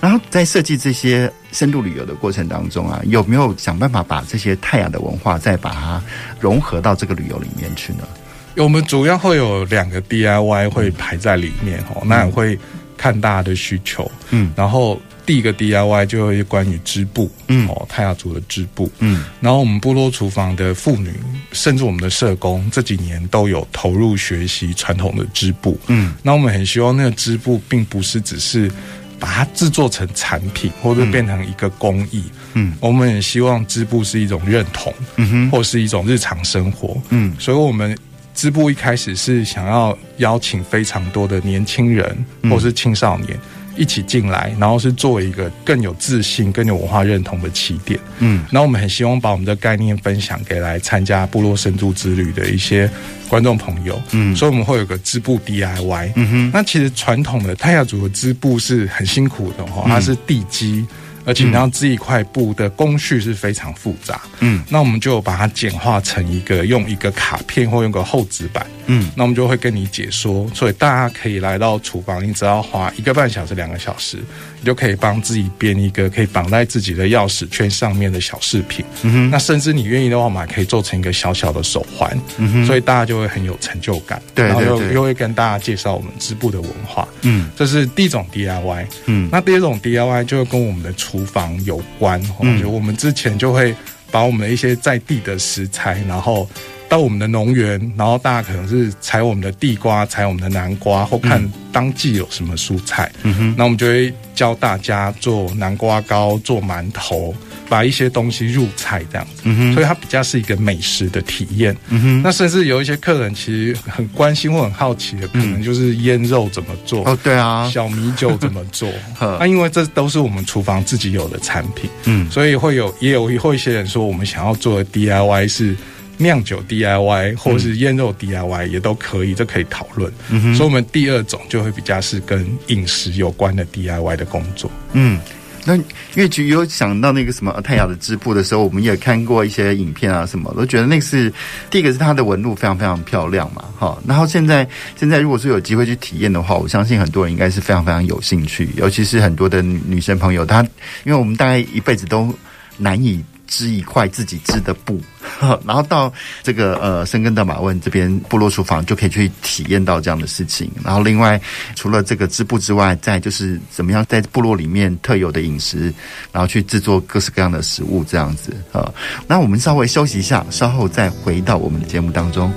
[0.00, 6.02] 然后在设计这些深度旅游的过程当中啊，有没有想办法把这些泰雅的文化再把它
[6.40, 8.08] 融合到这个旅游里面去呢？
[8.56, 12.58] 我们主要会有两个 DIY 会排在里面哦，那也会
[12.96, 14.98] 看大家的需求，嗯，然后。
[15.26, 21.12] 第一个 DIY 就会关于织布，嗯，哦，泰雅族的织布，嗯，然后我们部落厨房的妇女，
[21.50, 28.70] 甚至我们的社工这几年都有投入学习传统的织布，嗯，那我们很希望那个织布并不是只是
[29.18, 32.22] 把它制作成产品，或者变成一个工艺，
[32.54, 37.96] 嗯，我们也希望织布是一种认同，嗯哼，或是一种日常生活，嗯，所以我们。
[38.38, 42.14] 织布一开始是想要邀请非常多的年轻人
[42.50, 43.34] 或是青少年
[43.76, 47.98] 一起进来，然后是作为一个更有自信、更有文化认同的起点。
[48.18, 52.90] 嗯，然后我们很希望把我们的概念分享给来参加部落深度之旅的一些
[53.28, 54.00] 观众朋友。
[54.12, 56.12] 嗯，所以我们会有个织布 DIY。
[56.16, 60.86] 嗯哼，那其实传统的泰雅族的织布是很辛苦的哦，它是地基。
[61.26, 64.20] 而且，然后织一块布的工序是非常复杂。
[64.38, 68.64] 嗯，那我们就把它简化成一个用一个卡片或用个厚纸板。
[68.86, 74.18] 嗯，那我们就会跟你解说，所以大家可以来到厨房，你只要花一个半小时、两个小时，
[74.60, 78.84] 你就可以帮自己编一个可以绑在自己的钥匙圈上面的小饰品。
[79.02, 82.16] 嗯哼，那甚至你愿意的话，我们还可以做成一个小小的手环。
[82.38, 84.22] 嗯哼，所以大家就会很有成就感。
[84.32, 87.08] 对，然后又又会跟大家介绍我们织布的文化。
[87.22, 88.86] 嗯，这是第一种 DIY。
[89.06, 93.74] 嗯，那第二种 DIY 就会跟我们的厨房有关，嗯，就我们之前就会
[94.10, 96.48] 把我们的一些在地的食材，然后
[96.88, 107.34] 到我们的农园，然后大家可能是采我们的地瓜，采我们的南瓜，或看当季有什么蔬菜，嗯哼，那我们就会教大家做南瓜糕，做馒头。
[107.68, 111.76] 把一些东西入菜这样子，嗯，所以它比较是一个美食的体验。
[111.88, 118.88] 嗯，那甚至有一些客人其实很关心或很好奇的，可能就是腌肉怎么做哦，对啊，小米酒怎么做？
[119.20, 125.76] 那、啊、因为这都是我们厨房自己有的产品，嗯，所以会有也有会一些人说，我们想要做的 DIY 是
[126.18, 130.12] 酿酒 DIY 或是腌肉 DIY 也都可以，这可以讨论。
[130.30, 134.70] 嗯，所以我们第二种就会比较是跟饮食有关的 DIY 的工作。
[134.92, 135.18] 嗯。
[135.66, 135.82] 那因
[136.16, 141.32] 为有想到那个什么泰雅的织布的时候，我们也看过一些影片啊什么，都觉得那是
[141.70, 143.98] 第一个是它的纹路非常非常漂亮嘛，哈。
[144.06, 150.62] 然后现在现在如果说有机会去体验的话，我相信很多人应该是非常非常有兴趣，尤其是很多的女生朋友，她
[151.04, 152.32] 因为我们大概一辈子都
[152.78, 153.22] 难以。
[153.46, 155.00] 织一块自己织的布，
[155.64, 160.70] 然后到这个呃深根的马问这边部落厨房就可以去体验到这样的事情。
[160.84, 161.40] 然后另外
[161.74, 165.92] 除了这个织布之外，再就是怎么样在部落里面特有的饮食，
[166.32, 168.92] 然后去制作各式各样的食物这样子啊。
[169.26, 172.52] 那我们稍微休息一下，稍后再回到我们的节目当中。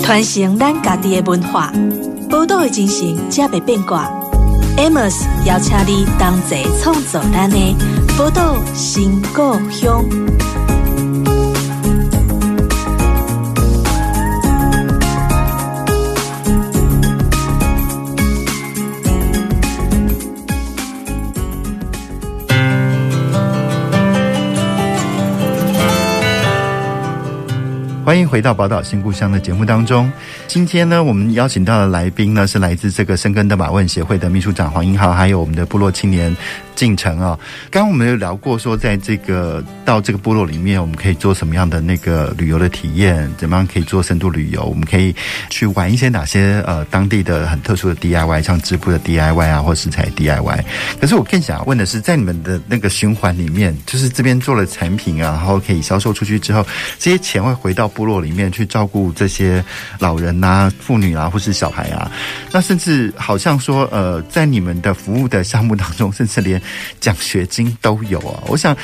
[0.00, 1.72] 传承咱家己的文化。
[2.34, 4.10] 宝岛的精神，才袂变卦。
[4.76, 7.76] Amos 邀请你同齐创作咱的
[8.18, 10.04] 宝岛新故乡。
[28.04, 30.12] 欢迎回到宝岛新故乡的节目当中。
[30.46, 36.36] 今天呢，我们邀请到的来宾呢，是来自这个深耕的马问协会的秘书长黄英豪，还有我们的部落青年。
[36.74, 37.38] 进程啊，
[37.70, 43.30] 刚刚我们有聊过，说在这个到这个部落里面，我们可以做什么样的那个旅游的体验？
[43.38, 44.64] 怎么样可以做深度旅游？
[44.64, 45.14] 我们可以
[45.50, 50.64] 去玩一些哪些呃当地的很特殊的 DIY，像织布的 DIY 啊，或食材 DIY。
[51.00, 56.66] 可是我更想要问的是，在你们的那个循环里面，就是这边做了产品啊，然后可以销售出去之后，
[56.98, 59.64] 这些钱会回到部落里面去照顾这些
[59.98, 62.10] 老人啊、妇女啊，或是小孩啊。
[62.50, 66.60] 那甚至好像说，呃，在你们的服务的项目当中，甚至连
[67.00, 68.42] 奖学金都有啊！
[68.46, 68.76] 我想，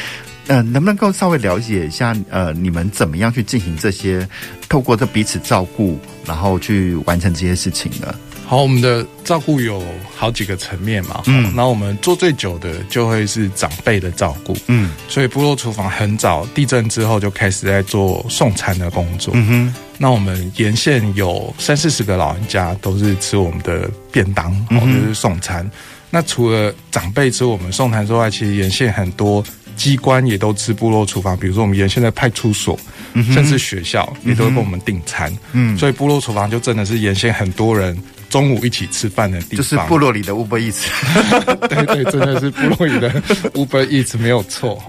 [0.47, 4.29] 呃，能不能够稍微了解一下，呃，你们怎么样去进行这些，
[4.69, 8.15] 透过这彼此照顾，然后去完成这些事情呢？
[8.47, 9.81] 好，我们的照顾有
[10.17, 25.71] 好几个层面嘛，嗯，那我们做最久的就会是长辈的照顾，嗯，所以部落厨房很早地震之后就开始在做送餐的工作，嗯哼，那我们沿线有三四十个老人家都是吃我们的便当，或者是送餐。
[26.11, 29.43] 那除了长辈吃我们送餐之外，其实沿线很多
[29.77, 32.79] 机关也都吃部落厨房，比如说我们沿线的派出所，
[33.15, 35.33] 嗯、甚至学校也都会帮我们订餐。
[35.53, 37.97] 嗯，所以部落厨房就真的是沿线很多人
[38.31, 40.87] 中午一起吃饭的地方，就是部落里的 Uber Eats。
[41.69, 43.11] 对对，真的是部落里的
[43.53, 44.81] Uber Eats 没有错。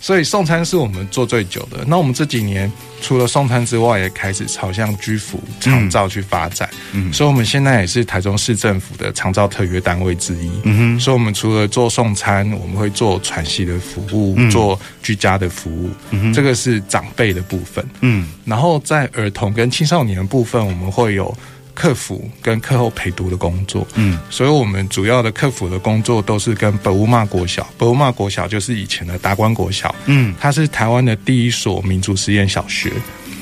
[0.00, 1.84] 所以送餐是我们做最久的。
[1.86, 6.68] 那我们这几年除了送餐之外，也开始朝向居服长照去发展。
[6.92, 10.50] 嗯，所以我们现在也是台中市政府的长照特约单位之一。
[10.64, 15.90] 嗯哼，所以我们除了做送餐，我们会做喘息的服务，嗯、做居家的服务。
[16.10, 17.86] 嗯哼，这个是长辈的部分。
[18.00, 21.32] 嗯，然后在儿童跟青少年的部分，我们会有。
[21.78, 32.92] 课辅跟课后陪读的工作，嗯，所以我们主要的客服的工作都是跟北乌骂国小，北乌骂国小就是以前的达官国小，嗯，它是台湾的第一所民族实验小学，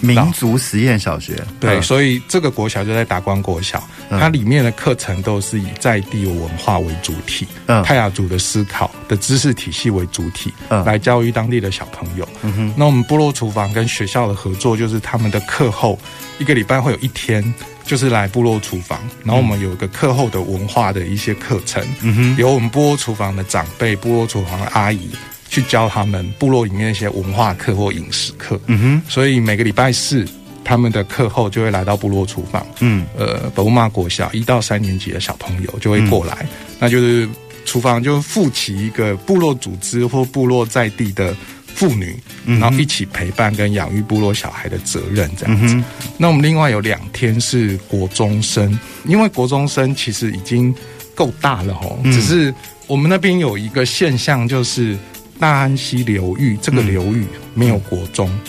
[0.03, 15.99] 民族实验小学，对，所以这个国小就在达官国小，它里面的课程都是以在地文化为主体，嗯，泰雅族的思考的知识体系为主体，嗯，来教育当地的小朋友，嗯哼，那我们部落厨房跟学校的合作，就是他们的课后
[16.39, 17.43] 一个礼拜会有一天。
[17.87, 25.11] 就是来部落厨房，然后我们有一个课后的文化的一些课程，嗯哼，由我们部落厨房的长辈、部落厨房的阿姨
[25.49, 30.26] 去教他们部落里面一些文化课或饮食课，嗯哼，所以每个礼拜四
[30.64, 36.49] 他们的课后就会来到部落厨房，嗯，呃，北乌马国小一到三年级的小朋友就会过来，嗯、
[36.80, 37.28] 那就是
[37.64, 41.34] 厨房就负起一个部落组织或部落在地的。
[41.77, 45.74] 妇女，然后一起陪伴跟养育部落小孩的责任这样子。
[45.74, 45.85] 嗯、
[46.16, 50.74] 那我们另外有两天是国中生，因为国中生其实已经
[51.14, 52.01] 够大了吼。
[52.03, 52.53] 嗯、只是
[52.87, 54.97] 我们那边有一个现象，就是
[55.39, 58.41] 大安溪流域这个流域没有国中，嗯、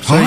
[0.00, 0.24] 所以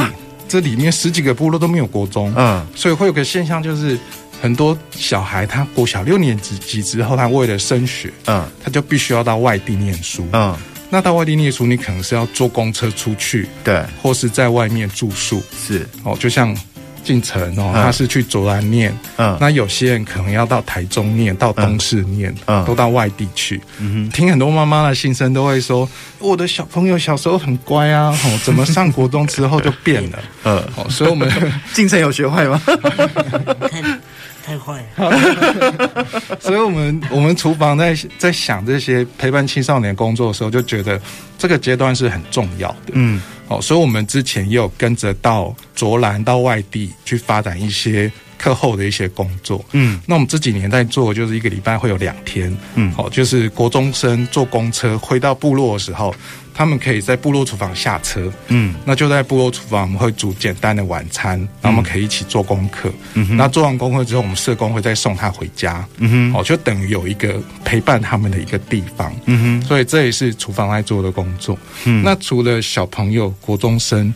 [0.48, 2.32] 这里面十几个部落都没有国中。
[2.38, 3.98] 嗯，所以会有个现象，就是
[4.40, 10.56] 很多小孩他国小六年级之后，他为了升学，嗯，他就必须要到外地念书，嗯。
[10.90, 15.88] 那到外地念书，你可能是要坐公车出去，对，或是在外面住宿，是。
[16.04, 16.16] 哦。
[16.20, 16.56] 就像
[17.04, 23.62] 进城哦，他是去卓兰念，嗯，那有些人可能要到台中念，到东市念，嗯，都到外地去。
[23.80, 25.88] 嗯哼，听很多妈妈的心声，都会说，
[26.20, 30.20] 我的小朋友小时候很乖啊，哦， 怎么上国中之后就变了？
[30.46, 31.30] 嗯，哦，所以我们
[31.74, 32.60] 进城有学坏吗？
[34.46, 36.06] 太坏了，
[36.40, 41.02] 所以我们我们厨房在在想这些陪伴青少年工作的时候，就觉得
[41.36, 42.92] 这个阶段是很重要的。
[42.94, 49.66] 嗯，哦，所以我们之前也有跟着到卓兰到外地去发展一些课后的一些工作。
[49.72, 52.56] 嗯，那我们这几年在做，就是一个礼拜会有两天。
[52.76, 56.14] 嗯，好，就是国中生坐公车回到部落的时候。
[56.56, 67.36] 他们可以在部落厨房下车，嗯，那就在部落厨房，我们会煮简单的晚餐，然后我们可以一起做功课，嗯哼，那做完功课之后，我们社工会再送他回家，嗯哼，哦，就等于有一个
[67.66, 74.14] 陪伴他们的一个地方，嗯哼，所以这也是厨房在做的工作，嗯，那除了小朋友、国中生。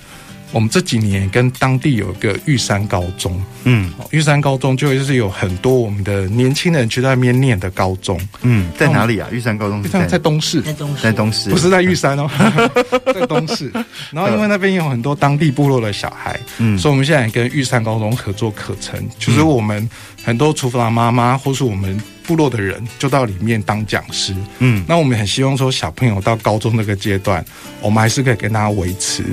[0.51, 9.27] 我们这几年跟当地有一个玉山高中，嗯，玉山高中就是有很多我们的年轻人去那边念的高中，嗯，在哪里啊？
[9.31, 12.27] 玉山高中在在东势，在东势，在东势，不是在玉山哦，
[13.13, 13.71] 在东势。
[14.11, 19.87] 然后因为那边有很多当地部落的小孩，嗯，所以我们现在跟玉山高中合作课程，就是我们
[20.23, 27.45] 很多厨房妈妈或是我们部落的人就到里面当讲师，嗯，那我们很希望说小朋友到高中那个阶段，
[27.81, 29.23] 我们还是可以跟他维持。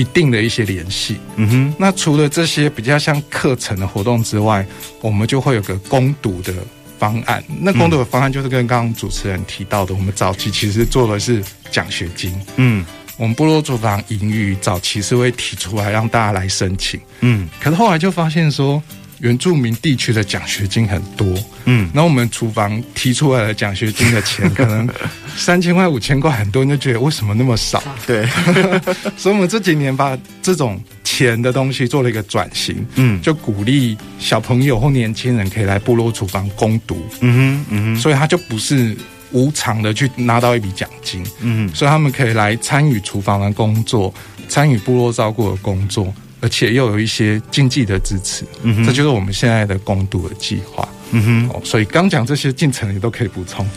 [0.00, 1.74] 一定的一些联系，嗯哼。
[1.78, 4.66] 那除了这些比较像课程的活动之外，
[5.02, 6.54] 我们就会有个攻读的
[6.98, 7.44] 方案。
[7.60, 12.34] 那攻读的方案就是跟刚刚主持人提到的，我们早期其实做的是奖学金。
[12.56, 12.84] 嗯，
[13.18, 17.46] 我们部落厨房盈余早期是会提出来让大家来申请，嗯。
[17.60, 18.82] 可是后来就发现说。
[19.20, 21.26] 原住民地区的奖学金很多，
[21.66, 24.88] 嗯，那我们厨房提出来的奖学金的钱可能
[25.36, 27.82] 三千块、五千块，很多人就觉得为什么那么少？
[28.06, 28.26] 对，
[29.16, 38.96] 所以我们这几年把这种钱的东西做了一个转型，嗯，就鼓励小朋友或年轻人可以来部落厨房攻读，嗯哼，嗯哼，所以他就不是
[39.32, 44.12] 无偿的去拿到一笔奖金，嗯，所以他们可以来参与厨房的工作，
[44.48, 46.12] 参与部落照顾的工作。
[46.40, 53.68] 而且又有一些经济的支持，嗯哼，这就是我们现在的工读的计划，嗯哼，哦，所以刚讲这些进程你都可以补充。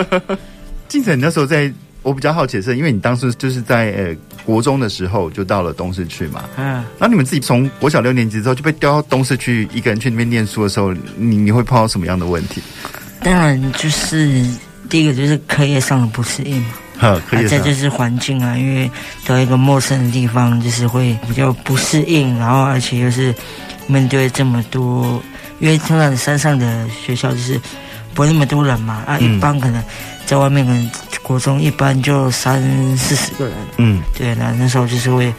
[0.88, 6.66] 进程那时候在，我比较好奇的是，因为你当时就是在呃国中的时候就到了东市去嘛，嗯，
[6.98, 12.62] 然后你们自己从国小六年级之后就被调到东市去，一个人去那边念书的时候，你你会碰到什么样的问题？
[13.22, 14.44] 当然就是
[14.90, 16.74] 第一个就是课业上的不适应嘛。
[17.30, 18.90] 啊，再就是环境啊，因为
[19.26, 23.34] 到一个陌生的地方，就是会比较不适应，然后而且又是
[23.86, 25.22] 面对这么多，
[25.58, 27.60] 因为通常山上的学校就是
[28.14, 29.82] 不会那么多人嘛，啊，一般可能
[30.26, 30.90] 在外面可能
[31.22, 32.62] 国中一般就三
[32.96, 35.32] 四十个人，嗯，对，那那时候就是会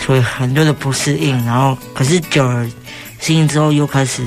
[0.00, 2.68] 所以很多的不适应，然后可是久而
[3.20, 4.22] 适应之后又开始，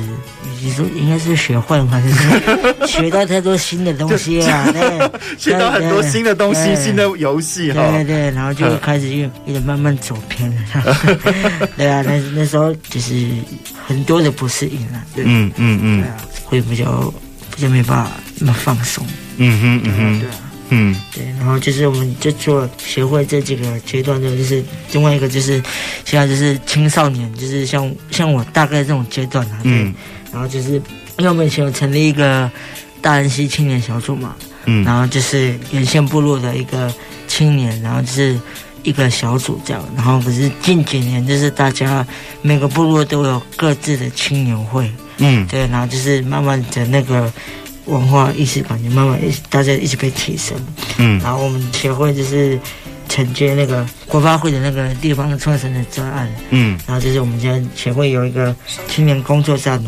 [0.61, 10.97] 你说应该是学会嘛，就是 学到太多新的东西啊，对， 学到很多新的东西，新的游戏哈，对对对，然后就开始又有点慢慢走偏了，
[11.77, 13.27] 对啊，那那时候就是
[13.87, 16.03] 很多的不适应啊，对，嗯嗯嗯，
[16.45, 17.11] 会比较
[17.55, 19.05] 比较没办法那么放松，
[19.37, 20.50] 嗯哼嗯哼，对啊。
[20.73, 24.63] 嗯，对，然后就是我们就做学会这几个阶段的，就是
[24.93, 25.61] 另外一个就是
[26.05, 29.93] 现在就是青少年，就是像像我大概这种阶段啊，对，嗯，
[30.31, 30.75] 然后就是
[31.17, 32.49] 因为我们以前有成立一个
[33.01, 36.89] 大安溪青年小组嘛，嗯，然后就是沿线部落的一个
[37.27, 38.39] 青年，然后就是
[38.83, 42.07] 一个小组这样，然后可是近几年就是大家
[42.41, 47.29] 每个部落都有各自的青年会，嗯，对，然后就是慢慢的那个。
[47.91, 50.57] 文化意识感觉慢慢一大家一直被提升，
[50.97, 52.57] 嗯，然后我们协会就是
[53.09, 58.55] 承接那个国发会的那个地方创生的专案，嗯，然后就是我们现在协会有一个
[58.87, 59.83] 青年工作站，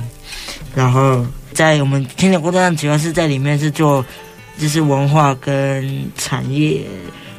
[0.75, 4.05] 然后在我们青年工作站主要是在里面是做
[4.59, 6.81] 就是文化跟产业，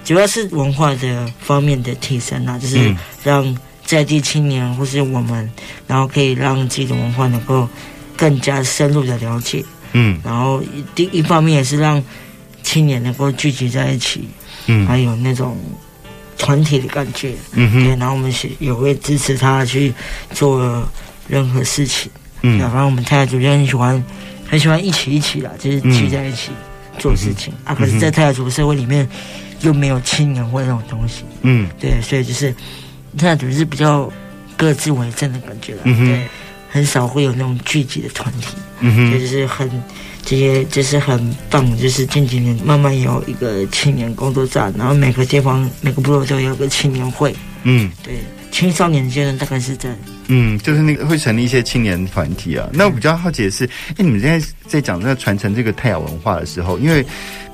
[0.03, 5.51] 主要是文化的方面的提升啊，就是让在地青年或是我们，
[5.87, 7.69] 然后可以让自己的文化能够
[8.17, 9.63] 更加深入的了解。
[9.95, 10.63] 嗯，然后
[10.95, 12.03] 第一方面也是让
[12.63, 14.29] 青年能够聚集在一起，
[14.67, 15.57] 嗯，还有那种
[16.37, 19.93] 团体的感觉，嗯哼，对，然后我们也也会支持他去
[20.33, 20.87] 做
[21.29, 22.11] 任何事情，
[22.43, 24.05] 嗯，反正我们太太主就很喜欢，
[24.49, 26.51] 很喜欢一起一起啦，就是聚在一起
[26.99, 27.75] 做事情、嗯、啊。
[27.75, 29.09] 可是，在太太族社会里面
[29.61, 32.53] 又没有青年会那种东西，嗯，对，所以就是
[33.17, 34.11] 太太组是比较
[34.57, 36.29] 各自为政的感觉啦，嗯哼，对。
[36.75, 38.49] 很少会有那种聚集的团体，
[38.81, 39.71] 嗯哼，就是很
[40.25, 48.15] 这些就是很棒，就是近几年慢慢有一个青年工作站，然后每个地方每个部落都有个青年会，嗯，对，
[48.55, 49.93] 青少年阶段大概是在，
[50.29, 52.71] 嗯，就是那个会成立一些青年团体啊。
[52.73, 57.05] 那我比较好奇的是，哎，你们现在在讲这个传承这个泰雅文化的时候，因为。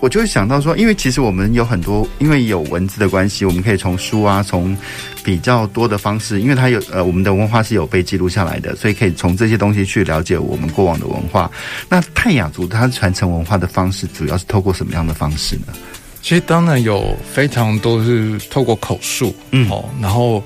[0.03, 4.75] 我就会想到说，因为其实我们有很多，因为有文字的关系，我们可以从书啊，从
[5.23, 11.51] 比较多的方式，因为它有呃，我们的文化是有被记录下来的，所以可以从这些东西去了解我们过往的文化。
[11.87, 15.75] 那泰雅族它传承文化的方式，主要是透过什么样的方式呢？
[16.23, 20.43] 其实当然有非常多是透过口述，嗯，哦，然后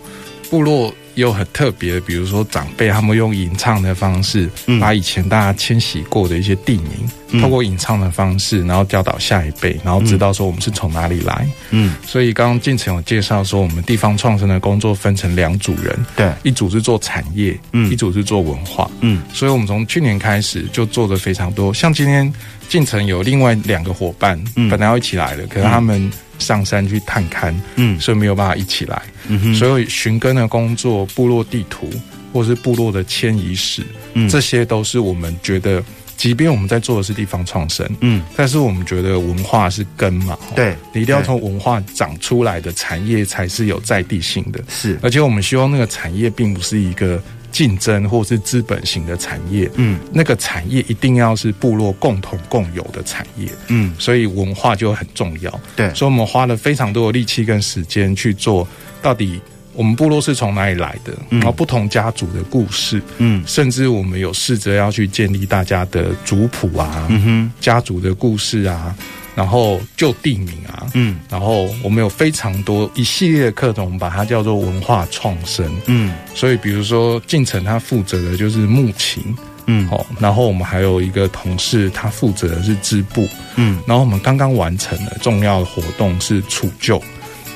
[0.51, 0.95] 部落。
[1.15, 11.47] 又很特别的，比如说长辈他们用吟唱的方式，把以前大家迁徙过的一些地名，嗯、透过吟唱的方式，然后教导下一辈，然后知道说我们是从哪里来。
[11.71, 22.33] 嗯，所以刚刚进成有介绍说，我们地方创生的工作分成两组人，对，一组是做产业，嗯，一组是做文化，嗯，所以我们从去年开始就做的非常多，像今天
[22.75, 26.11] 进城有另外两个伙伴，嗯，本来要一起来的，可是他们。
[26.41, 31.89] 上山去探勘，嗯，所以没有办法一起来，嗯哼，所以寻根的工作、部落地图
[32.33, 35.81] 或是部落的迁移史，嗯，这些都是我们觉得，
[36.17, 47.23] 即便我们在做的是地方创生，嗯，但是我们觉得文化是根嘛，对，你一定要从文化长出来的产业才是有在地性的，是，而且我们希望那个产业并不是一个。
[47.55, 58.67] 竞争或是资本型的产业，嗯，那个产业一定要是部落共同共有的产业，嗯，所以文化就很重要，对，所以我们花了非常多的力气跟时间去做，
[59.01, 59.41] 到底
[59.73, 68.93] 我们部落是从哪里来的，嗯，然后不同家族的故事，嗯，甚至我们有试着要去建立大家的族谱啊，嗯哼，家族的故事啊。
[69.35, 79.23] 然后就地名啊，嗯，然后我们有非常多一系列的课程，我们把它叫做文化创生，嗯，所以比如说进城他负责的就是木琴，
[79.67, 87.03] 嗯，好，然后我们还有一个同事他负责的是织布，嗯，然后我们刚刚完成了重要的活动是除旧，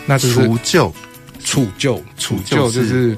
[0.07, 0.93] 那就是除旧，
[1.45, 3.17] 除旧，除旧就是。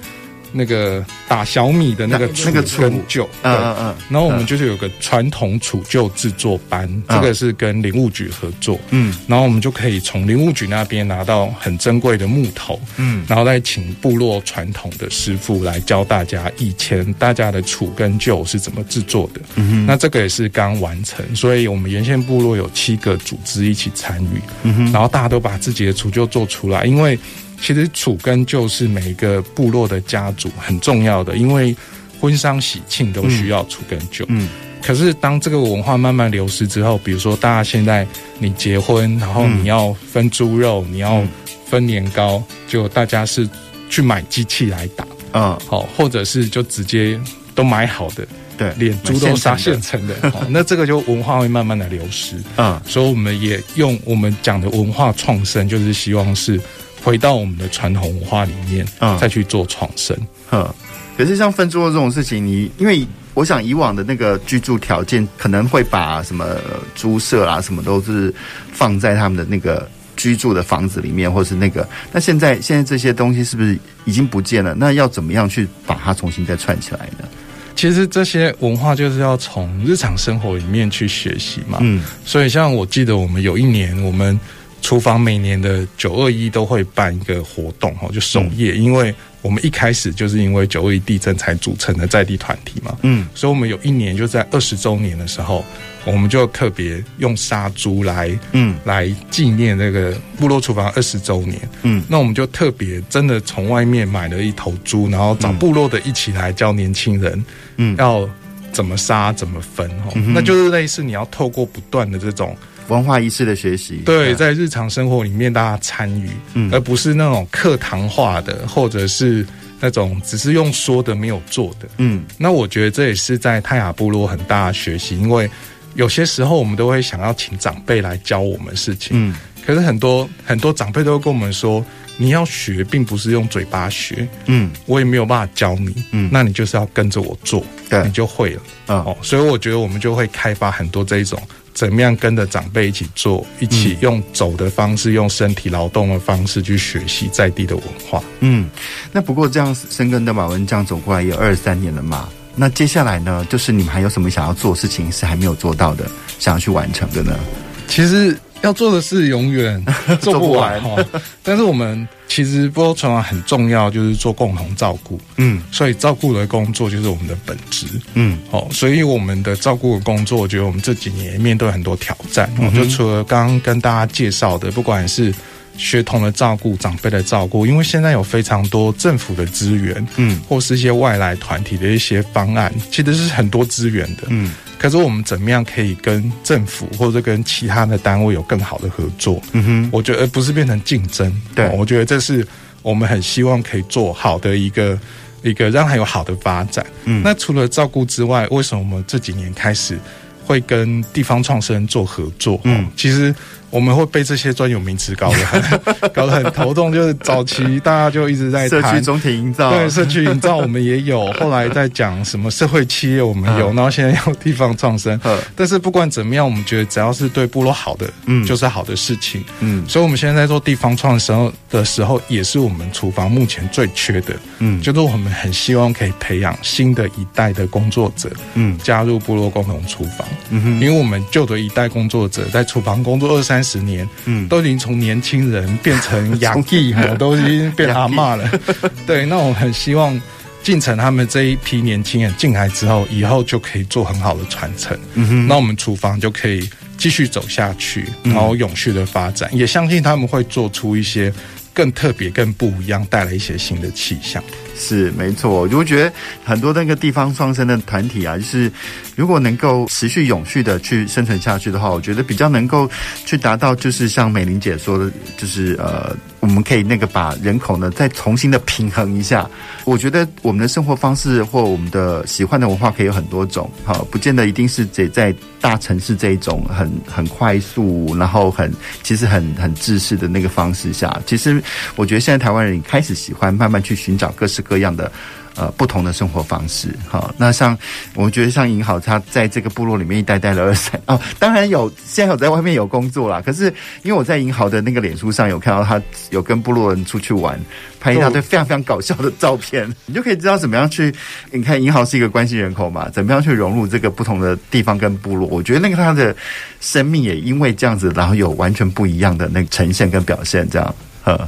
[0.53, 27.19] 那个打小米的那个那个除旧，嗯嗯嗯，然后我们就是有个传统杵旧制作班，嗯、这个是跟林务局合作，嗯，然后我们就可以从林务局那边拿到很珍贵的木头，嗯，然后再请部落传统的师傅来教大家以前大家的杵跟旧是怎么制作的，嗯哼，那这个也是刚完成，所以我们沿线部落有七个组织一起参与，嗯哼，然后大家都把自己的除旧做出来，因为。
[27.61, 31.77] 其实除跟旧是每一个部落的家族很重要的，因为
[32.19, 34.25] 婚丧喜庆都需要除跟旧。
[34.29, 34.49] 嗯，
[34.83, 38.07] 可是当这个文化慢慢流失之后，比如说大家现在
[38.39, 41.23] 你结婚，然后你要分猪肉，你要
[41.67, 43.49] 分年糕，就大家是
[43.89, 47.21] 去买机器来打，嗯，好，或者是就直接
[47.55, 52.37] 都买好的，对，连猪都杀现成的，好，那这个就文化会慢慢的流失。
[52.57, 56.59] 嗯，所以我们也用我们讲的文化创生，就是希望是。
[57.03, 60.17] 回到我们的传统文化里面，嗯，再去做创生，
[60.53, 60.69] 嗯，
[61.17, 66.57] 可是像分租的这种事情，你因为我想以往的那个居住条件，可能会把什么
[66.95, 68.33] 租舍啊，什么都是
[68.73, 71.89] 放在他们的那个居住的房子里面，或是那个。
[72.13, 74.75] 那现在现在这些东西是不是已经不见了？
[74.75, 77.27] 那要怎么样去把它重新再串起来呢？
[77.75, 81.79] 其实这些文化就是要从日常生活里面去学习嘛。
[81.81, 84.39] 嗯，所以像我记得我们有一年我们。
[84.83, 95.65] 厨房每年的九二一都会办一个活动哈，就守夜，因为我们一开始就是因为九二一地震才组成的在地团体嘛，嗯，所以我们有一年就在二十周年的时候，
[96.05, 107.45] 我们就特别用杀猪来，嗯，来纪念那个部落厨房二十周年，嗯，那我们就特别真的从外面买了一头猪，然后找部落的一起来教年轻人，
[107.77, 108.29] 嗯，要
[108.73, 112.57] 怎么杀怎么分哈，那就是类似你要透过不断的这种。
[112.91, 119.47] 文化仪式的学习，对，在日常生活里面大家参与，嗯，而不是那种课堂化的，或者是
[119.81, 122.25] 那种只是用说的没有做的，嗯。
[122.37, 125.49] 那我觉得这也是在泰雅部落很大的学习，因为
[125.95, 129.35] 有些时候我们都会想要请长辈来教我们事情，嗯。
[129.65, 131.85] 可是很多很多长辈都会跟我们说，
[132.17, 139.17] 你要学，并不是用嘴巴学，嗯，我也没有办法教你，嗯，那你就是要跟着我做，对，你就会了，嗯哦。
[139.23, 141.41] 所以我觉得我们就会开发很多这一种。
[141.73, 148.23] 怎么样跟着长辈一起做，一起用走的方式，嗯、用身体劳动的方式去学习在地的文化。
[148.41, 148.69] 嗯，
[149.13, 152.29] 那不过这样深耕的马文这样走过来也有二十三年了嘛。
[152.57, 157.39] 那接下来呢，就是你们还有什么想要做事情是还没有做到的，想要去完成的呢？
[157.87, 158.37] 其实。
[158.63, 159.83] 要做的事永远
[160.21, 161.03] 做不完哈，
[161.43, 162.07] 但是我们
[162.43, 175.35] 其实波多传网很重要，就是做共同照顾，嗯，所以照顾的工作就是我们的本职，嗯，哦，所以我们的照顾的工作，我觉得我们这几年面对很多挑战，嗯，就除了刚刚跟大家介绍的，不管是
[175.81, 184.53] 学童的照顾、长辈的照顾，因为现在有非常多政府的资源，嗯，或是一些外来团体的一些方案，其实是很多资源的，嗯。
[184.79, 189.41] 可是我们怎么样可以跟政府或者跟其他的单位有更好的合作？
[189.53, 191.31] 嗯哼，我觉得而不是变成竞争。
[191.55, 192.47] 对，我觉得这是
[192.83, 194.99] 我们很希望可以做好的一个
[195.43, 196.85] 一个让它有好的发展。
[197.05, 199.99] 嗯，那除了照顾之外，为什么我们这几年开始
[200.47, 202.61] 会跟地方创生做合作？
[202.65, 203.35] 嗯，其实。
[203.71, 205.81] 我们会被这些专有名词搞得很
[206.13, 215.19] 搞得很头痛，就是早期大家就一直在谈社区总体营造，对社区营造我们也有， 后来在讲什么社会企业我们有，然后现在有地方创生。
[215.55, 219.87] 但是不管怎么样，我们觉得只要是对部落好的，嗯，就是好的事情，嗯。
[219.89, 233.60] 所以我们现在在做地方创生的时候，也是我们厨房目前最缺的，嗯，就是我们很希望可以培养新的一代的工作者，嗯，加入部落共同厨房，嗯哼，因为我们旧的一代工作者在厨房工作二三。
[233.61, 238.51] 三十年，嗯，都已经从年轻人变成亚弟 我，都已经变阿嬷了。
[239.07, 240.19] 对，那我很希望
[240.63, 244.99] 进城他们这一批年轻人进来之后，以后就可以做很好的传承。
[245.13, 249.51] 嗯哼，那我们厨房就可以继续走下去，然后永续的发展。
[249.53, 251.31] 嗯、也相信他们会做出一些
[251.75, 254.43] 更特别、更不一样，带来一些新的气象。
[254.81, 256.13] 是没错，我就觉得
[256.43, 258.73] 很多那个地方创生的团体啊，就是
[259.15, 262.91] 如果能够持续永续的去生存下去的话，我觉得比较能够
[263.27, 269.49] 去达到，就是像美玲姐说的，就是呃，我们可以那个把人口呢再重新的平衡一下。
[269.85, 278.73] 我觉得我们的生活方式或我们的喜欢的文化可以有很多种，哈，不见得一定是得在大城市这一种很很快速，然后很
[279.03, 281.21] 其实很很制式的那个方式下。
[281.27, 281.63] 其实
[281.97, 284.70] 我觉得现在台湾人开始喜欢慢慢去寻找各式各。
[284.71, 285.11] 各样的
[285.57, 287.77] 呃不同的生活方式，好，那像
[288.15, 293.65] 我觉得像银行，他在这个部落里面一待待了二三哦，当然有现在有在外面有工作啦，可是
[294.05, 296.01] 因为我在银行的那个脸书上有看到他
[296.31, 297.59] 有跟部落人出去玩，
[297.99, 301.13] 拍一大堆非常非常搞笑的照片，你就可以知道怎么样去。
[301.51, 305.49] 你看银行是一个关心人口嘛，怎么样去融入这个不同的地方跟部落？
[305.49, 306.35] 我觉得那个他的
[306.81, 310.95] 生命也因为这样子，然后有完全不一样的那个呈现跟表现，这样。
[311.23, 311.39] 呵，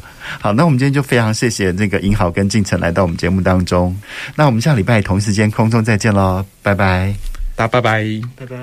[0.41, 3.97] 好，那我们今天就非常谢谢那个银豪跟进城来到我们节目当中。
[4.35, 7.15] 那我们下礼拜同时间空中再见喽，拜拜，
[7.55, 8.05] 大家拜拜，
[8.37, 8.57] 拜拜。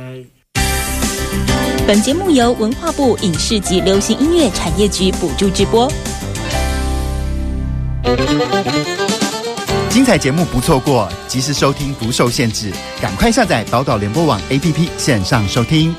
[1.88, 5.92] 本节目由文化部影视及流行音乐产业局补助直播。
[9.90, 15.94] 精彩节目不错过，及时收听不受限制，赶快下载宝岛联播网 APP 线上收听。